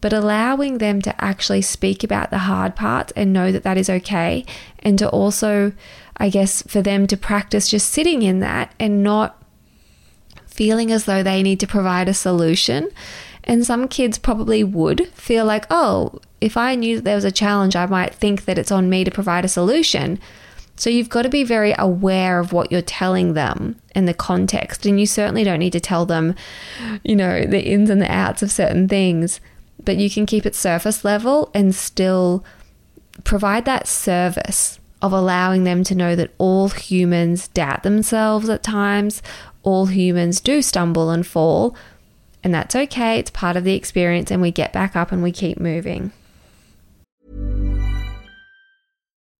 But 0.00 0.12
allowing 0.12 0.78
them 0.78 1.02
to 1.02 1.24
actually 1.24 1.62
speak 1.62 2.04
about 2.04 2.30
the 2.30 2.38
hard 2.38 2.76
parts 2.76 3.12
and 3.16 3.32
know 3.32 3.50
that 3.50 3.64
that 3.64 3.76
is 3.76 3.90
okay. 3.90 4.44
And 4.78 4.98
to 5.00 5.08
also, 5.08 5.72
I 6.16 6.28
guess, 6.28 6.62
for 6.62 6.80
them 6.80 7.08
to 7.08 7.16
practice 7.16 7.68
just 7.68 7.90
sitting 7.90 8.22
in 8.22 8.40
that 8.40 8.72
and 8.78 9.02
not 9.02 9.42
feeling 10.46 10.92
as 10.92 11.06
though 11.06 11.22
they 11.22 11.42
need 11.42 11.60
to 11.60 11.66
provide 11.66 12.08
a 12.08 12.14
solution 12.14 12.90
and 13.46 13.64
some 13.64 13.88
kids 13.88 14.18
probably 14.18 14.64
would 14.64 15.06
feel 15.08 15.44
like, 15.44 15.66
oh, 15.70 16.20
if 16.40 16.56
I 16.56 16.74
knew 16.74 16.96
that 16.96 17.04
there 17.04 17.14
was 17.14 17.24
a 17.24 17.32
challenge, 17.32 17.76
I 17.76 17.86
might 17.86 18.14
think 18.14 18.44
that 18.44 18.58
it's 18.58 18.72
on 18.72 18.90
me 18.90 19.04
to 19.04 19.10
provide 19.10 19.44
a 19.44 19.48
solution. 19.48 20.18
So 20.76 20.90
you've 20.90 21.08
got 21.08 21.22
to 21.22 21.30
be 21.30 21.44
very 21.44 21.74
aware 21.78 22.38
of 22.38 22.52
what 22.52 22.70
you're 22.70 22.82
telling 22.82 23.32
them 23.32 23.76
and 23.94 24.06
the 24.06 24.14
context. 24.14 24.84
And 24.84 25.00
you 25.00 25.06
certainly 25.06 25.42
don't 25.42 25.58
need 25.58 25.72
to 25.72 25.80
tell 25.80 26.04
them, 26.04 26.34
you 27.02 27.16
know, 27.16 27.44
the 27.44 27.64
ins 27.64 27.88
and 27.88 28.02
the 28.02 28.12
outs 28.12 28.42
of 28.42 28.52
certain 28.52 28.86
things, 28.86 29.40
but 29.82 29.96
you 29.96 30.10
can 30.10 30.26
keep 30.26 30.44
it 30.44 30.54
surface 30.54 31.04
level 31.04 31.50
and 31.54 31.74
still 31.74 32.44
provide 33.24 33.64
that 33.64 33.88
service 33.88 34.78
of 35.00 35.12
allowing 35.12 35.64
them 35.64 35.84
to 35.84 35.94
know 35.94 36.14
that 36.16 36.32
all 36.38 36.68
humans 36.68 37.48
doubt 37.48 37.82
themselves 37.82 38.48
at 38.48 38.62
times, 38.62 39.22
all 39.62 39.86
humans 39.86 40.40
do 40.40 40.60
stumble 40.60 41.10
and 41.10 41.26
fall, 41.26 41.76
and 42.42 42.54
that's 42.54 42.76
okay, 42.76 43.18
it's 43.18 43.30
part 43.30 43.56
of 43.56 43.64
the 43.64 43.74
experience, 43.74 44.30
and 44.30 44.40
we 44.40 44.50
get 44.50 44.72
back 44.72 44.94
up 44.96 45.12
and 45.12 45.22
we 45.22 45.32
keep 45.32 45.58
moving. 45.58 46.12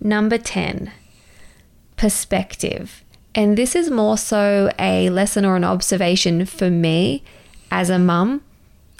Number 0.00 0.38
10, 0.38 0.92
perspective. 1.96 3.02
And 3.34 3.56
this 3.58 3.76
is 3.76 3.90
more 3.90 4.16
so 4.16 4.70
a 4.78 5.10
lesson 5.10 5.44
or 5.44 5.56
an 5.56 5.64
observation 5.64 6.44
for 6.44 6.70
me 6.70 7.22
as 7.70 7.90
a 7.90 7.98
mum, 7.98 8.42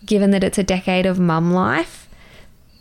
given 0.05 0.31
that 0.33 0.45
it's 0.45 0.59
a 0.59 0.63
decade 0.63 1.07
of 1.07 1.19
mum 1.19 1.53
life. 1.53 2.09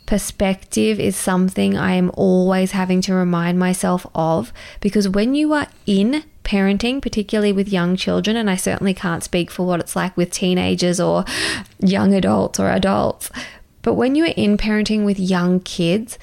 Perspective 0.06 0.98
is 0.98 1.16
something 1.16 1.76
I 1.76 1.92
am 1.92 2.10
always 2.14 2.72
having 2.72 3.00
to 3.02 3.14
remind 3.14 3.58
myself 3.58 4.06
of 4.14 4.52
because 4.80 5.08
when 5.08 5.34
you 5.34 5.52
are 5.52 5.66
in 5.86 6.24
parenting, 6.44 7.02
particularly 7.02 7.52
with 7.52 7.68
young 7.68 7.94
children, 7.94 8.36
and 8.36 8.48
I 8.48 8.56
certainly 8.56 8.94
can't 8.94 9.22
speak 9.22 9.50
for 9.50 9.66
what 9.66 9.80
it's 9.80 9.94
like 9.94 10.16
with 10.16 10.30
teenagers 10.30 10.98
or 10.98 11.24
young 11.78 12.14
adults 12.14 12.58
or 12.58 12.70
adults. 12.70 13.30
But 13.82 13.94
when 13.94 14.14
you 14.14 14.24
are 14.24 14.34
in 14.36 14.56
parenting 14.56 15.04
with 15.04 15.20
young 15.20 15.60
kids, 15.60 16.18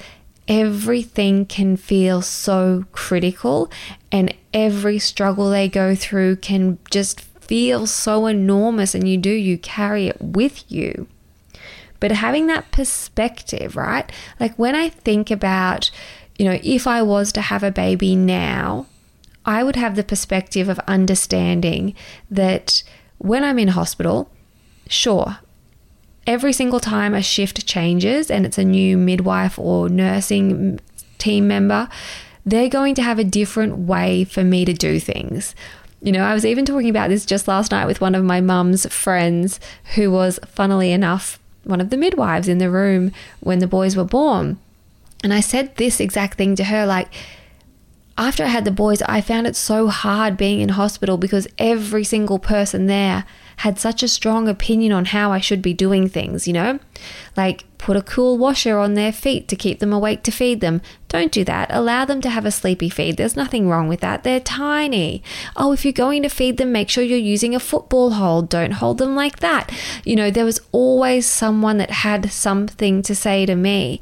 everything 0.48 1.46
can 1.46 1.78
feel 1.78 2.22
so 2.22 2.86
critical, 2.92 3.72
and 4.12 4.34
every 4.54 5.00
struggle 5.00 5.50
they 5.50 5.68
go 5.68 5.96
through 5.96 6.38
can 6.38 6.78
just 6.92 7.22
feel 7.22 7.88
so 7.88 8.26
enormous, 8.26 8.96
and 8.96 9.08
you 9.08 9.18
do, 9.18 9.30
you 9.30 9.58
carry 9.58 10.08
it 10.08 10.22
with 10.22 10.70
you. 10.72 11.08
But 12.00 12.12
having 12.12 12.48
that 12.48 12.72
perspective, 12.72 13.76
right? 13.76 14.12
Like 14.40 14.56
when 14.56 14.76
I 14.76 14.90
think 14.90 15.32
about, 15.32 15.92
you 16.38 16.46
know, 16.46 16.60
if 16.64 16.86
I 16.88 17.02
was 17.02 17.32
to 17.34 17.42
have 17.42 17.64
a 17.64 17.72
baby 17.72 18.16
now, 18.16 18.88
I 19.46 19.64
would 19.64 19.76
have 19.76 19.96
the 19.96 20.04
perspective 20.04 20.70
of 20.70 20.80
understanding 20.80 21.96
that 22.30 22.84
when 23.18 23.44
I'm 23.44 23.60
in 23.60 23.70
hospital, 23.70 24.30
sure, 24.88 25.38
every 26.28 26.54
single 26.54 26.80
time 26.80 27.14
a 27.14 27.22
shift 27.22 27.66
changes 27.66 28.32
and 28.32 28.46
it's 28.46 28.58
a 28.58 28.64
new 28.64 28.98
midwife 28.98 29.60
or 29.60 29.90
nursing 29.90 30.80
team 31.18 31.48
member, 31.48 31.88
they're 32.46 32.70
going 32.70 32.96
to 32.96 33.04
have 33.04 33.20
a 33.20 33.24
different 33.24 33.78
way 33.80 34.24
for 34.24 34.44
me 34.44 34.66
to 34.66 34.74
do 34.74 35.00
things. 35.00 35.56
You 36.02 36.12
know, 36.12 36.24
I 36.24 36.34
was 36.34 36.46
even 36.46 36.66
talking 36.66 36.90
about 36.90 37.10
this 37.10 37.26
just 37.26 37.48
last 37.48 37.72
night 37.72 37.88
with 37.88 38.02
one 38.02 38.14
of 38.14 38.24
my 38.24 38.42
mum's 38.42 38.86
friends 38.94 39.60
who 39.96 40.12
was, 40.12 40.40
funnily 40.46 40.92
enough, 40.92 41.40
one 41.64 41.82
of 41.82 41.90
the 41.90 41.98
midwives 41.98 42.48
in 42.48 42.60
the 42.60 42.70
room 42.70 43.12
when 43.40 43.60
the 43.60 43.68
boys 43.68 43.96
were 43.96 44.04
born. 44.04 44.60
And 45.24 45.34
I 45.34 45.40
said 45.40 45.76
this 45.78 46.00
exact 46.00 46.38
thing 46.38 46.56
to 46.58 46.66
her 46.66 46.86
like, 46.86 47.12
after 48.18 48.44
I 48.44 48.48
had 48.48 48.66
the 48.66 48.72
boys, 48.72 49.02
I 49.04 49.22
found 49.22 49.46
it 49.48 49.56
so 49.56 49.88
hard 49.88 50.38
being 50.38 50.62
in 50.62 50.70
hospital 50.70 51.18
because 51.18 51.48
every 51.58 52.04
single 52.04 52.40
person 52.40 52.88
there 52.88 53.26
had 53.58 53.80
such 53.80 54.04
a 54.04 54.08
strong 54.08 54.48
opinion 54.48 54.92
on 54.92 55.06
how 55.06 55.32
I 55.32 55.40
should 55.40 55.62
be 55.62 55.74
doing 55.74 56.08
things, 56.08 56.48
you 56.48 56.54
know? 56.54 56.80
Like 57.38 57.66
put 57.78 57.98
a 57.98 58.02
cool 58.02 58.38
washer 58.38 58.78
on 58.78 58.94
their 58.94 59.12
feet 59.12 59.48
to 59.48 59.56
keep 59.56 59.80
them 59.80 59.94
awake 59.94 60.24
to 60.24 60.32
feed 60.32 60.60
them. 60.60 60.82
Don't 61.08 61.32
do 61.32 61.44
that. 61.44 61.70
Allow 61.72 62.06
them 62.06 62.20
to 62.22 62.30
have 62.30 62.46
a 62.46 62.52
sleepy 62.52 62.90
feed. 62.90 63.18
There's 63.18 63.36
nothing 63.36 63.70
wrong 63.70 63.88
with 63.88 64.00
that. 64.00 64.24
They're 64.24 64.40
tiny. 64.40 65.22
Oh, 65.56 65.72
if 65.72 65.86
you're 65.86 65.94
going 65.94 66.24
to 66.24 66.30
feed 66.30 66.58
them, 66.58 66.72
make 66.72 66.90
sure 66.90 67.04
you're 67.04 67.18
using 67.18 67.54
a 67.54 67.60
football 67.60 68.12
hold. 68.12 68.50
Don't 68.50 68.72
hold 68.72 68.98
them 68.98 69.16
like 69.16 69.40
that. 69.40 69.72
You 70.04 70.16
know, 70.16 70.32
there 70.32 70.46
was 70.46 70.60
always 70.72 71.26
someone 71.26 71.78
that 71.78 71.92
had 71.92 72.32
something 72.32 73.02
to 73.04 73.16
say 73.16 73.46
to 73.46 73.56
me. 73.56 74.02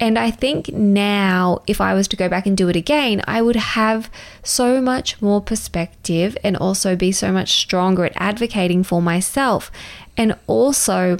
And 0.00 0.18
I 0.18 0.30
think 0.30 0.72
now, 0.72 1.60
if 1.66 1.78
I 1.78 1.92
was 1.92 2.08
to 2.08 2.16
go 2.16 2.26
back 2.26 2.46
and 2.46 2.56
do 2.56 2.70
it 2.70 2.76
again, 2.76 3.22
I 3.26 3.42
would 3.42 3.56
have 3.56 4.10
so 4.42 4.80
much 4.80 5.20
more 5.20 5.42
perspective 5.42 6.38
and 6.42 6.56
also 6.56 6.96
be 6.96 7.12
so 7.12 7.30
much 7.30 7.50
stronger 7.50 8.06
at 8.06 8.12
advocating 8.16 8.82
for 8.82 9.02
myself. 9.02 9.70
And 10.16 10.38
also, 10.46 11.18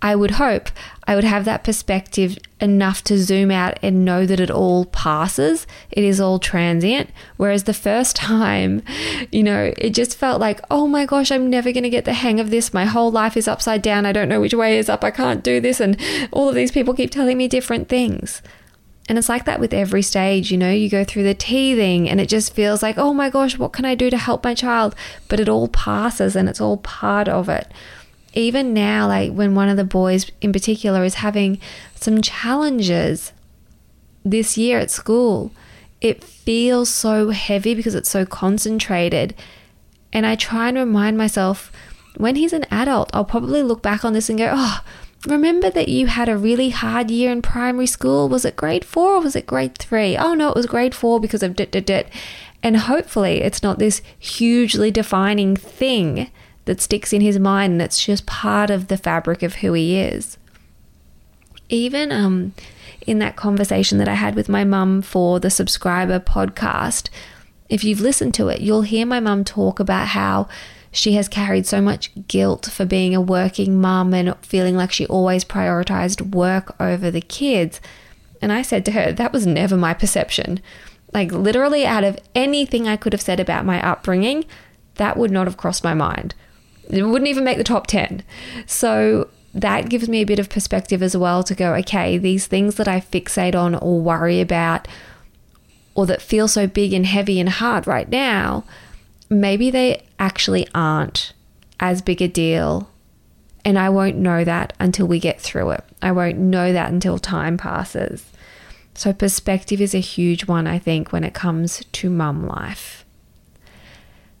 I 0.00 0.14
would 0.14 0.32
hope 0.32 0.70
I 1.08 1.14
would 1.14 1.24
have 1.24 1.46
that 1.46 1.64
perspective 1.64 2.38
enough 2.60 3.02
to 3.04 3.18
zoom 3.18 3.50
out 3.50 3.78
and 3.82 4.04
know 4.04 4.26
that 4.26 4.38
it 4.38 4.50
all 4.50 4.84
passes. 4.84 5.66
It 5.90 6.04
is 6.04 6.20
all 6.20 6.38
transient. 6.38 7.10
Whereas 7.38 7.64
the 7.64 7.74
first 7.74 8.14
time, 8.30 8.82
you 9.32 9.42
know, 9.42 9.72
it 9.78 9.90
just 9.90 10.18
felt 10.18 10.38
like, 10.40 10.60
oh 10.70 10.86
my 10.86 11.06
gosh, 11.06 11.32
I'm 11.32 11.48
never 11.48 11.72
going 11.72 11.84
to 11.84 11.90
get 11.90 12.04
the 12.04 12.12
hang 12.12 12.38
of 12.38 12.50
this. 12.50 12.74
My 12.74 12.84
whole 12.84 13.10
life 13.10 13.36
is 13.36 13.48
upside 13.48 13.80
down. 13.80 14.04
I 14.04 14.12
don't 14.12 14.28
know 14.28 14.40
which 14.40 14.54
way 14.54 14.78
is 14.78 14.88
up. 14.88 15.02
I 15.02 15.10
can't 15.10 15.42
do 15.42 15.60
this. 15.60 15.80
And 15.80 15.98
all 16.30 16.48
of 16.48 16.54
these 16.54 16.72
people 16.72 16.94
keep 16.94 17.10
telling 17.10 17.38
me 17.38 17.48
different 17.48 17.88
things. 17.88 18.42
And 19.08 19.16
it's 19.16 19.30
like 19.30 19.46
that 19.46 19.60
with 19.60 19.72
every 19.72 20.02
stage, 20.02 20.52
you 20.52 20.58
know, 20.58 20.70
you 20.70 20.90
go 20.90 21.02
through 21.02 21.22
the 21.22 21.32
teething 21.32 22.10
and 22.10 22.20
it 22.20 22.28
just 22.28 22.52
feels 22.52 22.82
like, 22.82 22.98
oh 22.98 23.14
my 23.14 23.30
gosh, 23.30 23.56
what 23.56 23.72
can 23.72 23.86
I 23.86 23.94
do 23.94 24.10
to 24.10 24.18
help 24.18 24.44
my 24.44 24.54
child? 24.54 24.94
But 25.28 25.40
it 25.40 25.48
all 25.48 25.68
passes 25.68 26.36
and 26.36 26.46
it's 26.46 26.60
all 26.60 26.76
part 26.76 27.26
of 27.26 27.48
it 27.48 27.72
even 28.38 28.72
now, 28.72 29.08
like 29.08 29.32
when 29.32 29.54
one 29.54 29.68
of 29.68 29.76
the 29.76 29.84
boys 29.84 30.30
in 30.40 30.52
particular 30.52 31.02
is 31.04 31.14
having 31.14 31.58
some 31.96 32.22
challenges 32.22 33.32
this 34.24 34.56
year 34.56 34.78
at 34.78 34.90
school, 34.90 35.50
it 36.00 36.22
feels 36.22 36.88
so 36.88 37.30
heavy 37.30 37.74
because 37.74 37.96
it's 37.96 38.08
so 38.08 38.24
concentrated. 38.24 39.34
And 40.12 40.24
I 40.24 40.36
try 40.36 40.68
and 40.68 40.78
remind 40.78 41.18
myself 41.18 41.72
when 42.16 42.36
he's 42.36 42.52
an 42.52 42.64
adult, 42.70 43.10
I'll 43.12 43.24
probably 43.24 43.62
look 43.62 43.82
back 43.82 44.04
on 44.04 44.12
this 44.12 44.28
and 44.28 44.38
go, 44.38 44.52
oh, 44.54 44.84
remember 45.26 45.68
that 45.70 45.88
you 45.88 46.06
had 46.06 46.28
a 46.28 46.38
really 46.38 46.70
hard 46.70 47.10
year 47.10 47.32
in 47.32 47.42
primary 47.42 47.86
school? 47.86 48.28
Was 48.28 48.44
it 48.44 48.56
grade 48.56 48.84
four 48.84 49.16
or 49.16 49.20
was 49.20 49.34
it 49.34 49.46
grade 49.46 49.76
three? 49.78 50.16
Oh, 50.16 50.34
no, 50.34 50.50
it 50.50 50.54
was 50.54 50.66
grade 50.66 50.94
four 50.94 51.20
because 51.20 51.42
of 51.42 51.56
dit, 51.56 51.72
dit, 51.72 51.84
dit. 51.84 52.08
And 52.62 52.76
hopefully 52.76 53.40
it's 53.40 53.62
not 53.62 53.80
this 53.80 54.00
hugely 54.18 54.92
defining 54.92 55.56
thing 55.56 56.30
that 56.68 56.82
sticks 56.82 57.14
in 57.14 57.22
his 57.22 57.38
mind 57.38 57.72
and 57.72 57.82
it's 57.82 58.04
just 58.04 58.26
part 58.26 58.68
of 58.68 58.88
the 58.88 58.98
fabric 58.98 59.42
of 59.42 59.56
who 59.56 59.72
he 59.72 59.98
is. 59.98 60.36
Even 61.70 62.12
um, 62.12 62.52
in 63.06 63.18
that 63.20 63.36
conversation 63.36 63.96
that 63.96 64.08
I 64.08 64.14
had 64.14 64.34
with 64.34 64.50
my 64.50 64.64
mum 64.64 65.00
for 65.00 65.40
the 65.40 65.48
subscriber 65.48 66.20
podcast, 66.20 67.08
if 67.70 67.82
you've 67.84 68.02
listened 68.02 68.34
to 68.34 68.48
it, 68.48 68.60
you'll 68.60 68.82
hear 68.82 69.06
my 69.06 69.18
mum 69.18 69.44
talk 69.44 69.80
about 69.80 70.08
how 70.08 70.46
she 70.92 71.12
has 71.14 71.26
carried 71.26 71.66
so 71.66 71.80
much 71.80 72.10
guilt 72.28 72.66
for 72.66 72.84
being 72.84 73.14
a 73.14 73.20
working 73.20 73.80
mum 73.80 74.12
and 74.12 74.36
feeling 74.42 74.76
like 74.76 74.92
she 74.92 75.06
always 75.06 75.46
prioritized 75.46 76.34
work 76.34 76.78
over 76.78 77.10
the 77.10 77.22
kids. 77.22 77.80
And 78.42 78.52
I 78.52 78.60
said 78.60 78.84
to 78.84 78.92
her, 78.92 79.10
that 79.12 79.32
was 79.32 79.46
never 79.46 79.76
my 79.76 79.94
perception. 79.94 80.60
Like, 81.14 81.32
literally, 81.32 81.86
out 81.86 82.04
of 82.04 82.18
anything 82.34 82.86
I 82.86 82.96
could 82.96 83.14
have 83.14 83.22
said 83.22 83.40
about 83.40 83.64
my 83.64 83.82
upbringing, 83.82 84.44
that 84.96 85.16
would 85.16 85.30
not 85.30 85.46
have 85.46 85.56
crossed 85.56 85.82
my 85.82 85.94
mind. 85.94 86.34
It 86.88 87.02
wouldn't 87.02 87.28
even 87.28 87.44
make 87.44 87.58
the 87.58 87.64
top 87.64 87.86
10. 87.86 88.22
So 88.66 89.28
that 89.54 89.88
gives 89.88 90.08
me 90.08 90.20
a 90.20 90.26
bit 90.26 90.38
of 90.38 90.48
perspective 90.48 91.02
as 91.02 91.16
well 91.16 91.42
to 91.42 91.54
go, 91.54 91.74
okay, 91.74 92.18
these 92.18 92.46
things 92.46 92.76
that 92.76 92.88
I 92.88 93.00
fixate 93.00 93.54
on 93.54 93.74
or 93.74 94.00
worry 94.00 94.40
about 94.40 94.88
or 95.94 96.06
that 96.06 96.22
feel 96.22 96.48
so 96.48 96.66
big 96.66 96.92
and 96.92 97.06
heavy 97.06 97.40
and 97.40 97.48
hard 97.48 97.86
right 97.86 98.08
now, 98.08 98.64
maybe 99.28 99.70
they 99.70 100.02
actually 100.18 100.66
aren't 100.74 101.32
as 101.80 102.02
big 102.02 102.22
a 102.22 102.28
deal. 102.28 102.90
And 103.64 103.78
I 103.78 103.88
won't 103.88 104.16
know 104.16 104.44
that 104.44 104.72
until 104.78 105.06
we 105.06 105.18
get 105.18 105.40
through 105.40 105.70
it. 105.70 105.84
I 106.00 106.12
won't 106.12 106.38
know 106.38 106.72
that 106.72 106.90
until 106.92 107.18
time 107.18 107.58
passes. 107.58 108.24
So, 108.94 109.12
perspective 109.12 109.80
is 109.80 109.94
a 109.94 110.00
huge 110.00 110.46
one, 110.46 110.66
I 110.66 110.78
think, 110.78 111.12
when 111.12 111.22
it 111.22 111.34
comes 111.34 111.84
to 111.84 112.10
mum 112.10 112.46
life. 112.46 113.04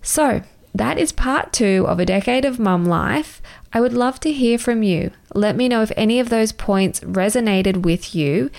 So, 0.02 0.42
that 0.74 0.98
is 0.98 1.12
part 1.12 1.52
two 1.52 1.84
of 1.88 1.98
a 1.98 2.06
decade 2.06 2.44
of 2.44 2.58
mum 2.58 2.84
life. 2.84 3.40
I 3.72 3.80
would 3.80 3.92
love 3.92 4.20
to 4.20 4.32
hear 4.32 4.58
from 4.58 4.82
you. 4.82 5.10
Let 5.34 5.56
me 5.56 5.68
know 5.68 5.82
if 5.82 5.92
any 5.96 6.20
of 6.20 6.28
those 6.28 6.52
points 6.52 7.00
resonated 7.00 7.82
with 7.84 8.14
you. 8.14 8.50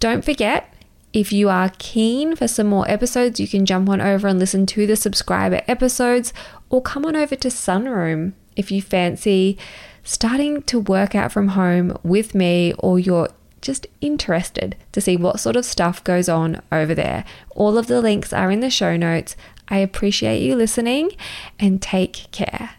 Don't 0.00 0.24
forget, 0.24 0.72
if 1.12 1.32
you 1.32 1.48
are 1.48 1.70
keen 1.78 2.34
for 2.36 2.48
some 2.48 2.66
more 2.66 2.90
episodes, 2.90 3.38
you 3.38 3.48
can 3.48 3.66
jump 3.66 3.88
on 3.88 4.00
over 4.00 4.26
and 4.28 4.38
listen 4.38 4.66
to 4.66 4.86
the 4.86 4.96
subscriber 4.96 5.62
episodes 5.68 6.32
or 6.70 6.82
come 6.82 7.06
on 7.06 7.16
over 7.16 7.36
to 7.36 7.48
Sunroom 7.48 8.32
if 8.56 8.70
you 8.70 8.82
fancy 8.82 9.56
starting 10.02 10.62
to 10.62 10.78
work 10.78 11.14
out 11.14 11.32
from 11.32 11.48
home 11.48 11.96
with 12.02 12.34
me 12.34 12.74
or 12.78 12.98
you're 12.98 13.30
just 13.60 13.86
interested 14.02 14.76
to 14.92 15.00
see 15.00 15.16
what 15.16 15.40
sort 15.40 15.56
of 15.56 15.64
stuff 15.64 16.04
goes 16.04 16.28
on 16.28 16.60
over 16.70 16.94
there. 16.94 17.24
All 17.50 17.78
of 17.78 17.86
the 17.86 18.02
links 18.02 18.32
are 18.32 18.50
in 18.50 18.60
the 18.60 18.68
show 18.68 18.96
notes. 18.96 19.36
I 19.68 19.78
appreciate 19.78 20.42
you 20.42 20.54
listening 20.56 21.12
and 21.58 21.80
take 21.80 22.26
care. 22.30 22.76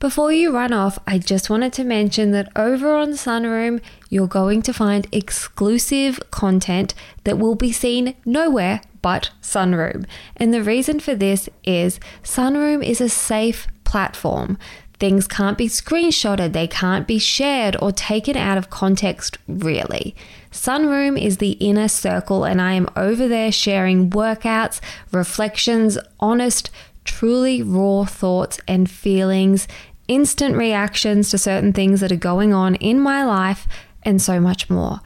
Before 0.00 0.30
you 0.30 0.52
run 0.52 0.72
off, 0.72 1.00
I 1.08 1.18
just 1.18 1.50
wanted 1.50 1.72
to 1.72 1.82
mention 1.82 2.30
that 2.30 2.52
over 2.54 2.94
on 2.94 3.14
Sunroom, 3.14 3.80
you're 4.08 4.28
going 4.28 4.62
to 4.62 4.72
find 4.72 5.08
exclusive 5.10 6.20
content 6.30 6.94
that 7.24 7.38
will 7.38 7.56
be 7.56 7.72
seen 7.72 8.14
nowhere 8.24 8.80
but 9.02 9.30
Sunroom. 9.42 10.04
And 10.36 10.54
the 10.54 10.62
reason 10.62 11.00
for 11.00 11.16
this 11.16 11.48
is 11.64 11.98
Sunroom 12.22 12.84
is 12.84 13.00
a 13.00 13.08
safe 13.08 13.66
platform. 13.82 14.56
Things 15.00 15.26
can't 15.26 15.58
be 15.58 15.66
screenshotted, 15.66 16.52
they 16.52 16.68
can't 16.68 17.06
be 17.06 17.18
shared 17.18 17.76
or 17.82 17.90
taken 17.90 18.36
out 18.36 18.58
of 18.58 18.70
context, 18.70 19.38
really. 19.48 20.14
Sunroom 20.50 21.20
is 21.20 21.38
the 21.38 21.52
inner 21.52 21.88
circle, 21.88 22.44
and 22.44 22.60
I 22.60 22.72
am 22.72 22.88
over 22.96 23.28
there 23.28 23.52
sharing 23.52 24.10
workouts, 24.10 24.80
reflections, 25.12 25.98
honest, 26.20 26.70
truly 27.04 27.62
raw 27.62 28.04
thoughts 28.04 28.60
and 28.66 28.90
feelings, 28.90 29.68
instant 30.08 30.56
reactions 30.56 31.30
to 31.30 31.38
certain 31.38 31.72
things 31.72 32.00
that 32.00 32.12
are 32.12 32.16
going 32.16 32.52
on 32.52 32.74
in 32.76 33.00
my 33.00 33.24
life, 33.24 33.66
and 34.02 34.22
so 34.22 34.40
much 34.40 34.70
more. 34.70 35.00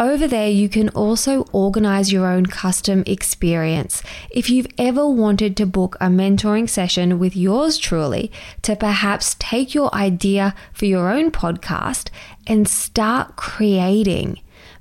Over 0.00 0.28
there, 0.28 0.48
you 0.48 0.68
can 0.68 0.90
also 0.90 1.42
organize 1.50 2.12
your 2.12 2.26
own 2.26 2.46
custom 2.46 3.02
experience. 3.04 4.00
If 4.30 4.48
you've 4.48 4.68
ever 4.78 5.08
wanted 5.08 5.56
to 5.56 5.66
book 5.66 5.96
a 6.00 6.06
mentoring 6.06 6.70
session 6.70 7.18
with 7.18 7.34
yours 7.34 7.78
truly 7.78 8.30
to 8.62 8.76
perhaps 8.76 9.34
take 9.40 9.74
your 9.74 9.92
idea 9.92 10.54
for 10.72 10.86
your 10.86 11.10
own 11.10 11.32
podcast 11.32 12.10
and 12.46 12.68
start 12.68 13.34
creating 13.34 14.38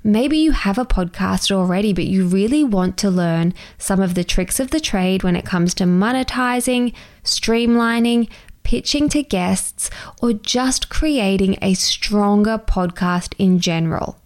Maybe 0.08 0.38
you 0.38 0.54
have 0.54 0.78
a 0.78 0.86
podcast 0.86 1.52
already, 1.52 1.92
but 1.92 2.06
you 2.06 2.26
really 2.30 2.64
want 2.64 2.96
to 3.00 3.10
learn 3.10 3.54
some 3.78 4.00
of 4.00 4.16
the 4.16 4.24
tricks 4.24 4.58
of 4.58 4.72
the 4.72 4.80
trade 4.80 5.22
when 5.22 5.36
it 5.36 5.44
comes 5.44 5.74
to 5.74 5.84
monetizing, 5.84 6.94
streamlining, 7.26 8.30
pitching 8.64 9.10
to 9.10 9.22
guests, 9.22 9.90
or 10.22 10.32
just 10.32 10.88
creating 10.88 11.58
a 11.62 11.74
stronger 11.74 12.58
podcast 12.58 13.34
in 13.38 13.60
general. 13.60 14.18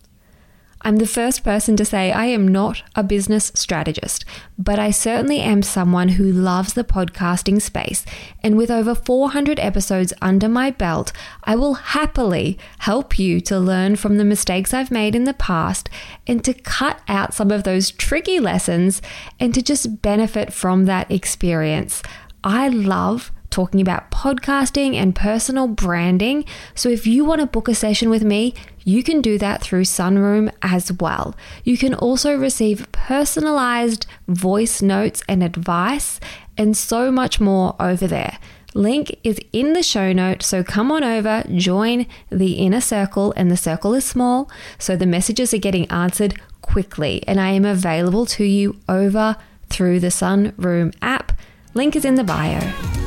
I'm 0.83 0.95
the 0.95 1.05
first 1.05 1.43
person 1.43 1.77
to 1.77 1.85
say 1.85 2.11
I 2.11 2.25
am 2.25 2.47
not 2.47 2.81
a 2.95 3.03
business 3.03 3.51
strategist, 3.53 4.25
but 4.57 4.79
I 4.79 4.89
certainly 4.89 5.39
am 5.39 5.61
someone 5.61 6.09
who 6.09 6.31
loves 6.31 6.73
the 6.73 6.83
podcasting 6.83 7.61
space. 7.61 8.03
And 8.41 8.57
with 8.57 8.71
over 8.71 8.95
400 8.95 9.59
episodes 9.59 10.13
under 10.21 10.49
my 10.49 10.71
belt, 10.71 11.11
I 11.43 11.55
will 11.55 11.75
happily 11.75 12.57
help 12.79 13.19
you 13.19 13.39
to 13.41 13.59
learn 13.59 13.95
from 13.95 14.17
the 14.17 14.25
mistakes 14.25 14.73
I've 14.73 14.91
made 14.91 15.15
in 15.15 15.25
the 15.25 15.33
past 15.33 15.89
and 16.25 16.43
to 16.43 16.53
cut 16.53 16.99
out 17.07 17.33
some 17.33 17.51
of 17.51 17.63
those 17.63 17.91
tricky 17.91 18.39
lessons 18.39 19.01
and 19.39 19.53
to 19.53 19.61
just 19.61 20.01
benefit 20.01 20.51
from 20.51 20.85
that 20.85 21.11
experience. 21.11 22.01
I 22.43 22.69
love 22.69 23.31
talking 23.51 23.81
about 23.81 24.09
podcasting 24.09 24.95
and 24.95 25.13
personal 25.15 25.67
branding. 25.67 26.45
So 26.73 26.89
if 26.89 27.05
you 27.05 27.23
want 27.23 27.41
to 27.41 27.47
book 27.47 27.67
a 27.67 27.75
session 27.75 28.09
with 28.09 28.23
me, 28.23 28.55
you 28.83 29.03
can 29.03 29.21
do 29.21 29.37
that 29.37 29.61
through 29.61 29.83
Sunroom 29.83 30.51
as 30.61 30.91
well. 30.93 31.35
You 31.63 31.77
can 31.77 31.93
also 31.93 32.35
receive 32.35 32.91
personalized 32.91 34.07
voice 34.27 34.81
notes 34.81 35.21
and 35.27 35.43
advice 35.43 36.19
and 36.57 36.75
so 36.75 37.11
much 37.11 37.39
more 37.39 37.75
over 37.79 38.07
there. 38.07 38.39
Link 38.73 39.17
is 39.23 39.37
in 39.51 39.73
the 39.73 39.83
show 39.83 40.13
note, 40.13 40.43
so 40.43 40.63
come 40.63 40.91
on 40.91 41.03
over, 41.03 41.43
join 41.53 42.07
the 42.29 42.53
inner 42.53 42.79
circle, 42.79 43.33
and 43.35 43.51
the 43.51 43.57
circle 43.57 43.93
is 43.93 44.05
small, 44.05 44.49
so 44.79 44.95
the 44.95 45.05
messages 45.05 45.53
are 45.53 45.57
getting 45.57 45.91
answered 45.91 46.39
quickly, 46.61 47.21
and 47.27 47.39
I 47.41 47.49
am 47.49 47.65
available 47.65 48.25
to 48.27 48.45
you 48.45 48.79
over 48.87 49.35
through 49.67 49.99
the 49.99 50.07
Sunroom 50.07 50.95
app. 51.01 51.33
Link 51.73 51.97
is 51.97 52.05
in 52.05 52.15
the 52.15 52.23
bio. 52.23 53.00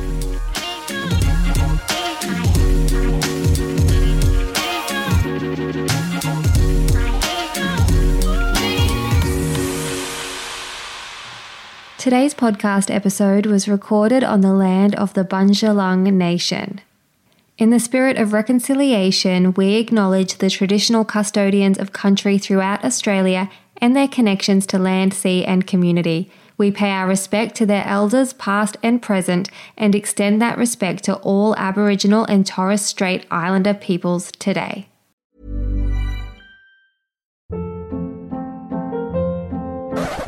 Today's 12.05 12.35
podcast 12.35 12.93
episode 12.93 13.47
was 13.47 13.67
recorded 13.67 14.23
on 14.23 14.41
the 14.41 14.53
land 14.53 14.93
of 14.93 15.15
the 15.15 15.25
Bundjalung 15.25 16.03
Nation. 16.13 16.81
In 17.57 17.71
the 17.71 17.79
spirit 17.79 18.19
of 18.19 18.31
reconciliation, 18.31 19.55
we 19.55 19.77
acknowledge 19.77 20.37
the 20.37 20.51
traditional 20.51 21.03
custodians 21.03 21.79
of 21.79 21.93
country 21.93 22.37
throughout 22.37 22.85
Australia 22.85 23.49
and 23.77 23.95
their 23.95 24.07
connections 24.07 24.67
to 24.67 24.77
land, 24.77 25.15
sea, 25.15 25.43
and 25.43 25.65
community. 25.65 26.29
We 26.59 26.69
pay 26.69 26.91
our 26.91 27.07
respect 27.07 27.55
to 27.55 27.65
their 27.65 27.83
elders, 27.87 28.33
past 28.33 28.77
and 28.83 29.01
present, 29.01 29.49
and 29.75 29.95
extend 29.95 30.39
that 30.43 30.59
respect 30.59 31.03
to 31.05 31.15
all 31.15 31.55
Aboriginal 31.55 32.23
and 32.25 32.45
Torres 32.45 32.83
Strait 32.83 33.25
Islander 33.31 33.73
peoples 33.73 34.31
today. 34.37 34.85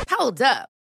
Hold 0.10 0.42
up. 0.42 0.70